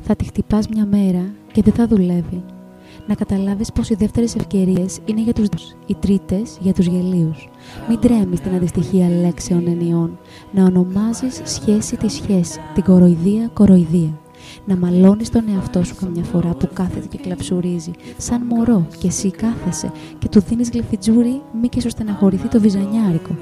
Θα 0.00 0.16
τη 0.16 0.24
χτυπάς 0.24 0.68
μια 0.68 0.86
μέρα 0.86 1.32
και 1.52 1.62
δεν 1.62 1.72
θα 1.72 1.86
δουλεύει. 1.86 2.44
Να 3.06 3.14
καταλάβεις 3.14 3.72
πως 3.72 3.90
οι 3.90 3.94
δεύτερες 3.94 4.34
ευκαιρίες 4.34 4.98
είναι 5.04 5.22
για 5.22 5.32
τους 5.32 5.48
δ***, 5.48 5.54
οι 5.86 5.94
τρίτες 5.94 6.58
για 6.60 6.72
τους 6.72 6.86
γελίους. 6.86 7.48
Μην 7.88 7.98
τρέμεις 7.98 8.40
την 8.40 8.54
αντιστοιχεία 8.54 9.08
λέξεων 9.08 9.66
ενιών. 9.66 10.18
Να 10.52 10.64
ονομάζεις 10.64 11.40
σχέση 11.44 11.96
τη 11.96 12.08
σχέση, 12.08 12.60
την 12.74 12.84
κοροϊδία 12.84 13.50
κοροϊδία. 13.52 14.18
Να 14.64 14.76
μαλώνεις 14.76 15.30
τον 15.30 15.44
εαυτό 15.54 15.84
σου 15.84 15.94
καμιά 16.00 16.22
φορά 16.22 16.48
που 16.48 16.68
κάθεται 16.72 17.06
και 17.06 17.18
κλαψουρίζει, 17.18 17.90
σαν 18.16 18.42
μωρό 18.42 18.86
και 18.98 19.06
εσύ 19.06 19.30
κάθεσαι 19.30 19.92
και 20.18 20.28
του 20.28 20.40
δίνεις 20.40 20.70
γλυφιτζούρι 20.70 21.42
μη 21.60 21.68
και 21.68 21.80
σου 21.80 21.90
στεναχωρηθεί 21.90 22.48
το 22.48 22.60
βυζανιάρικο. 22.60 23.34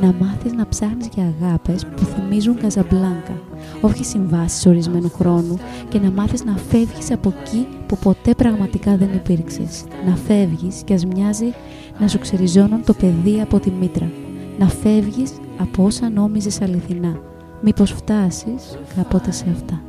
Να 0.00 0.12
μάθεις 0.12 0.52
να 0.52 0.68
ψάχνεις 0.68 1.08
για 1.14 1.34
αγάπες 1.40 1.86
που 1.86 2.04
θυμίζουν 2.04 2.56
Καζαμπλάνκα, 2.56 3.40
όχι 3.84 4.04
συμβάσεις 4.04 4.66
ορισμένου 4.66 5.10
χρόνου 5.10 5.58
και 5.88 5.98
να 5.98 6.10
μάθεις 6.10 6.44
να 6.44 6.56
φεύγεις 6.56 7.10
από 7.10 7.34
εκεί 7.40 7.66
που 7.86 7.98
ποτέ 7.98 8.34
πραγματικά 8.34 8.96
δεν 8.96 9.08
υπήρξες. 9.14 9.84
Να 10.06 10.16
φεύγεις 10.16 10.82
και 10.84 10.94
ας 10.94 11.06
μοιάζει 11.06 11.54
να 11.98 12.08
σου 12.08 12.18
ξεριζώνουν 12.18 12.84
το 12.84 12.92
παιδί 12.92 13.40
από 13.40 13.58
τη 13.58 13.70
μήτρα. 13.70 14.10
Να 14.58 14.68
φεύγεις 14.68 15.32
από 15.58 15.84
όσα 15.84 16.10
νόμιζες 16.10 16.60
αληθινά. 16.60 17.18
Μήπως 17.60 17.92
φτάσεις 17.92 18.78
κάποτε 18.96 19.30
σε 19.30 19.44
αυτά. 19.50 19.80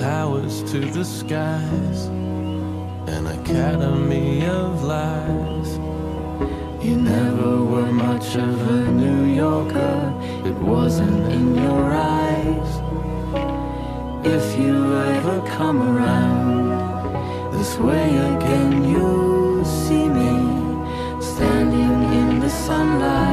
Towers 0.00 0.56
to 0.70 0.78
the 0.96 1.04
skies, 1.18 2.00
an 3.16 3.24
academy 3.38 4.30
of 4.60 4.84
lies. 4.84 5.77
You 6.88 6.96
never 6.96 7.62
were 7.62 7.92
much 7.92 8.34
of 8.36 8.70
a 8.70 8.90
New 8.90 9.24
Yorker, 9.26 10.14
it 10.46 10.54
wasn't 10.54 11.30
in 11.30 11.54
your 11.54 11.84
eyes. 11.92 12.70
If 14.24 14.58
you 14.58 14.96
ever 14.96 15.42
come 15.58 15.82
around, 15.82 17.52
This 17.52 17.76
way 17.76 18.08
again, 18.32 18.88
you'll 18.88 19.66
see 19.66 20.08
me 20.08 20.32
standing 21.20 21.98
in 22.20 22.40
the 22.40 22.48
sunlight 22.48 23.27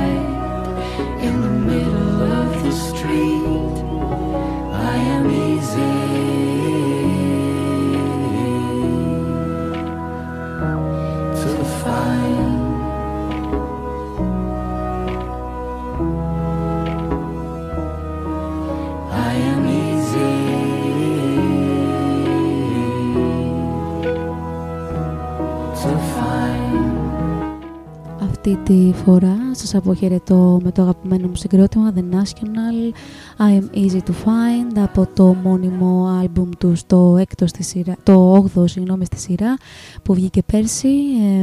Αυτή 28.55 28.73
τη 28.73 28.93
φορά. 28.93 29.37
Σας 29.51 29.75
αποχαιρετώ 29.75 30.59
με 30.63 30.71
το 30.71 30.81
αγαπημένο 30.81 31.27
μου 31.27 31.35
συγκρότημα 31.35 31.93
The 31.95 31.99
National. 31.99 32.93
I 33.37 33.59
am 33.59 33.77
easy 33.77 33.97
to 33.97 34.11
find 34.11 34.77
από 34.77 35.07
το 35.13 35.33
μόνιμο 35.43 36.07
άλμπουμ 36.21 36.49
του 36.57 36.75
το, 36.87 37.17
έκτος 37.17 37.49
στη 37.49 37.63
σειρά, 37.63 37.95
το 38.03 38.45
8ο 38.55 38.69
συγγνώμη 38.69 39.05
στη 39.05 39.17
σειρά 39.17 39.57
που 40.03 40.13
βγήκε 40.13 40.41
πέρσι 40.43 40.89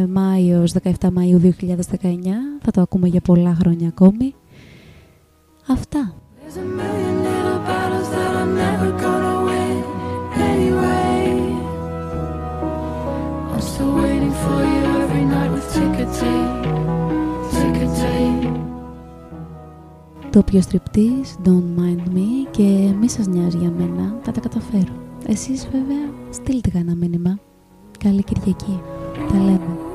ε, 0.00 0.06
Μάιος, 0.06 0.72
17 0.82 0.90
Μαΐου 1.00 1.40
2019 1.40 1.50
θα 2.62 2.70
το 2.70 2.80
ακούμε 2.80 3.08
για 3.08 3.20
πολλά 3.20 3.56
χρόνια 3.60 3.88
ακόμη. 3.88 4.34
Αυτά. 5.66 6.14
There's 16.14 16.26
a 16.26 16.61
Το 20.32 20.38
όποιο 20.38 20.60
στριπτής, 20.60 21.36
don't 21.44 21.78
mind 21.80 22.16
me 22.16 22.48
και 22.50 22.92
μη 23.00 23.08
σας 23.10 23.26
νοιάζει 23.26 23.56
για 23.58 23.70
μένα, 23.70 24.18
θα 24.22 24.32
τα 24.32 24.40
καταφέρω. 24.40 24.92
Εσείς 25.26 25.68
βέβαια 25.72 26.10
στείλτε 26.30 26.70
κανένα 26.70 26.94
μήνυμα. 26.94 27.38
Καλή 27.98 28.22
Κυριακή. 28.22 28.80
Τα 29.28 29.36
λέμε. 29.38 29.91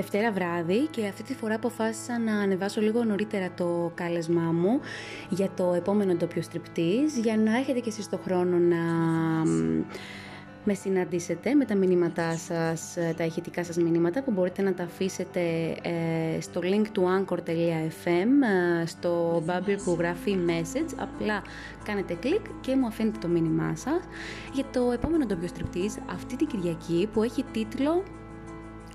Δευτέρα 0.00 0.32
βράδυ 0.32 0.86
και 0.90 1.06
αυτή 1.06 1.22
τη 1.22 1.34
φορά 1.34 1.54
αποφάσισα 1.54 2.18
να 2.18 2.38
ανεβάσω 2.38 2.80
λίγο 2.80 3.04
νωρίτερα 3.04 3.50
το 3.56 3.92
κάλεσμά 3.94 4.52
μου 4.52 4.80
για 5.28 5.50
το 5.56 5.72
επόμενο 5.76 6.14
ντόπιο 6.14 6.42
στριπτής 6.42 7.18
για 7.18 7.36
να 7.36 7.56
έχετε 7.56 7.80
και 7.80 7.88
εσείς 7.88 8.08
το 8.08 8.18
χρόνο 8.24 8.56
να 8.58 8.76
μ, 9.44 9.84
με 10.64 10.74
συναντήσετε 10.74 11.54
με 11.54 11.64
τα 11.64 11.74
μηνύματά 11.74 12.36
σας, 12.36 12.96
ε, 12.96 13.14
τα 13.16 13.24
ηχητικά 13.24 13.64
σας 13.64 13.76
μηνύματα 13.76 14.22
που 14.22 14.30
μπορείτε 14.30 14.62
να 14.62 14.74
τα 14.74 14.82
αφήσετε 14.82 15.40
ε, 15.82 16.40
στο 16.40 16.60
link 16.64 16.86
του 16.92 17.02
anchor.fm 17.18 18.28
ε, 18.82 18.86
στο 18.86 19.42
bubble 19.46 19.76
που 19.84 19.96
γράφει 19.98 20.38
message. 20.46 20.94
Απλά 20.96 21.42
κάνετε 21.84 22.14
κλικ 22.14 22.44
και 22.60 22.76
μου 22.76 22.86
αφήνετε 22.86 23.18
το 23.20 23.28
μήνυμά 23.28 23.76
σας. 23.76 24.00
Για 24.52 24.64
το 24.72 24.90
επόμενο 24.92 25.26
ντόπιο 25.26 25.48
στριπτής 25.48 25.98
αυτή 26.12 26.36
την 26.36 26.46
Κυριακή 26.46 27.08
που 27.12 27.22
έχει 27.22 27.44
τίτλο 27.52 28.02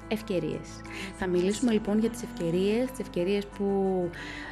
ευκαιρίες. 0.08 0.82
Θα 1.18 1.28
μιλήσουμε 1.28 1.72
λοιπόν 1.72 2.00
για 2.00 2.10
τις 2.10 2.24
ευκαιρίες, 2.24 2.90
τις 2.90 3.00
ευκαιρίες 3.00 3.46
που 3.46 4.10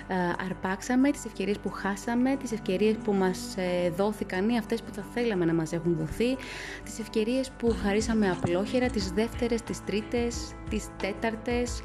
ε, 0.07 0.15
αρπάξαμε, 0.45 1.11
τις 1.11 1.25
ευκαιρίες 1.25 1.57
που 1.57 1.69
χάσαμε, 1.71 2.35
τις 2.35 2.51
ευκαιρίες 2.51 2.95
που 3.03 3.13
μας 3.13 3.55
ε, 3.57 3.89
δόθηκαν 3.89 4.49
ή 4.49 4.57
αυτές 4.57 4.81
που 4.81 4.93
θα 4.93 5.05
θέλαμε 5.13 5.45
να 5.45 5.53
μας 5.53 5.73
έχουν 5.73 5.95
δοθεί, 5.99 6.35
τις 6.83 6.99
ευκαιρίες 6.99 7.51
που 7.57 7.75
χαρίσαμε 7.83 8.29
απλόχερα, 8.29 8.87
τις 8.87 9.11
δεύτερες, 9.11 9.61
τις 9.61 9.83
τρίτες, 9.83 10.51
τις 10.69 10.87
τέταρτες, 10.97 11.81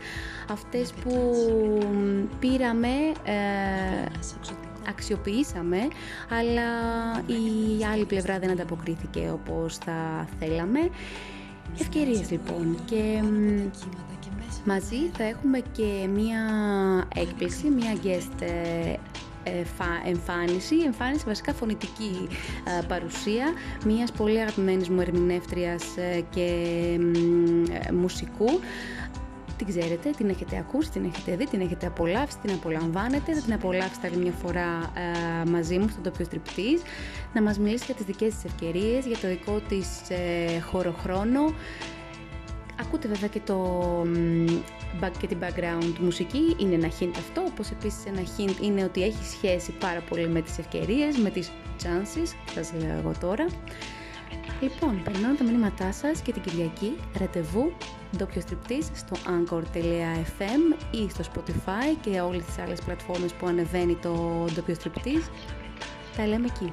αυτές 0.50 0.92
που 0.92 1.10
μ, 1.92 2.38
πήραμε, 2.38 2.88
ε, 3.24 4.04
αξιοποιήσαμε, 4.88 5.78
αλλά 6.30 6.70
η 7.26 7.84
άλλη 7.92 8.04
πλευρά 8.04 8.38
δεν 8.38 8.50
ανταποκρίθηκε 8.50 9.30
όπως 9.32 9.76
θα 9.76 10.28
θέλαμε. 10.38 10.90
Ευκαιρίες 11.80 12.30
λοιπόν. 12.30 12.78
Και 12.84 13.22
μ, 13.22 13.68
μαζί 14.64 14.96
θα 15.16 15.24
έχουμε 15.24 15.62
και 15.72 16.08
μία 16.14 16.40
έκπληξη, 17.14 17.68
μία 17.68 17.94
guest 18.04 18.42
ε, 18.42 18.94
εφα- 19.60 20.06
εμφάνιση, 20.06 20.76
εμφάνιση 20.76 21.24
βασικά 21.26 21.52
φωνητική 21.52 22.28
ε, 22.80 22.84
παρουσία 22.88 23.44
μιας 23.84 24.12
πολύ 24.12 24.40
αγαπημένης 24.40 24.88
μου 24.88 25.00
ερμηνεύτριας 25.00 25.82
ε, 25.96 26.20
και 26.30 26.50
μ, 27.00 27.64
ε, 27.88 27.92
μουσικού 27.92 28.60
την 29.58 29.66
ξέρετε, 29.66 30.10
την 30.10 30.28
έχετε 30.28 30.56
ακούσει, 30.58 30.90
την 30.90 31.04
έχετε 31.04 31.36
δει, 31.36 31.46
την 31.46 31.60
έχετε 31.60 31.86
απολαύσει, 31.86 32.38
την 32.38 32.52
απολαμβάνετε. 32.54 33.34
Θα 33.34 33.40
την 33.40 33.52
απολαύσετε 33.52 34.06
άλλη 34.06 34.16
μια 34.16 34.32
φορά 34.32 34.92
ε, 34.94 35.50
μαζί 35.50 35.78
μου 35.78 35.88
στον 35.88 36.02
τοπίο 36.02 36.24
στριπτής, 36.24 36.82
να 37.34 37.42
μας 37.42 37.58
μιλήσει 37.58 37.84
για 37.84 37.94
τις 37.94 38.04
δικές 38.04 38.34
της 38.34 38.44
ευκαιρίες, 38.44 39.06
για 39.06 39.18
το 39.18 39.28
δικό 39.28 39.60
της 39.68 40.10
ε, 40.10 40.60
χώρο-χρόνο. 40.60 41.52
Ακούτε 42.80 43.08
βέβαια 43.08 43.28
και, 43.28 43.40
το, 43.44 43.56
μ, 44.06 44.46
back- 45.00 45.18
και 45.20 45.26
την 45.26 45.38
background 45.40 45.98
μουσική, 46.00 46.56
είναι 46.58 46.74
ένα 46.74 46.88
hint 47.00 47.12
αυτό, 47.16 47.42
όπως 47.48 47.70
επίσης 47.70 48.06
ένα 48.06 48.20
hint 48.20 48.62
είναι 48.62 48.84
ότι 48.84 49.02
έχει 49.02 49.24
σχέση 49.24 49.72
πάρα 49.72 50.00
πολύ 50.08 50.28
με 50.28 50.40
τις 50.40 50.58
ευκαιρίες, 50.58 51.16
με 51.16 51.30
τις 51.30 51.50
chances, 51.82 52.34
θα 52.46 52.62
σας 52.62 52.72
λέω 52.82 52.98
εγώ 52.98 53.12
τώρα. 53.20 53.46
Λοιπόν, 54.60 55.02
περνάω 55.02 55.34
τα 55.34 55.44
μηνύματά 55.44 55.92
σας 55.92 56.20
και 56.20 56.32
την 56.32 56.42
Κυριακή 56.42 56.96
ραντεβού 57.18 57.72
ντόπιο 58.16 58.40
στριπτής 58.40 58.90
στο 58.94 59.16
anchor.fm 59.26 60.76
ή 60.90 61.08
στο 61.10 61.24
Spotify 61.34 61.96
και 62.00 62.20
όλες 62.20 62.44
τις 62.44 62.58
άλλες 62.58 62.80
πλατφόρμες 62.80 63.32
που 63.32 63.46
ανεβαίνει 63.46 63.94
το 63.94 64.44
ντόπιο 64.54 64.74
στριπτής. 64.74 65.30
Τα 66.16 66.26
λέμε 66.26 66.46
εκεί. 66.46 66.72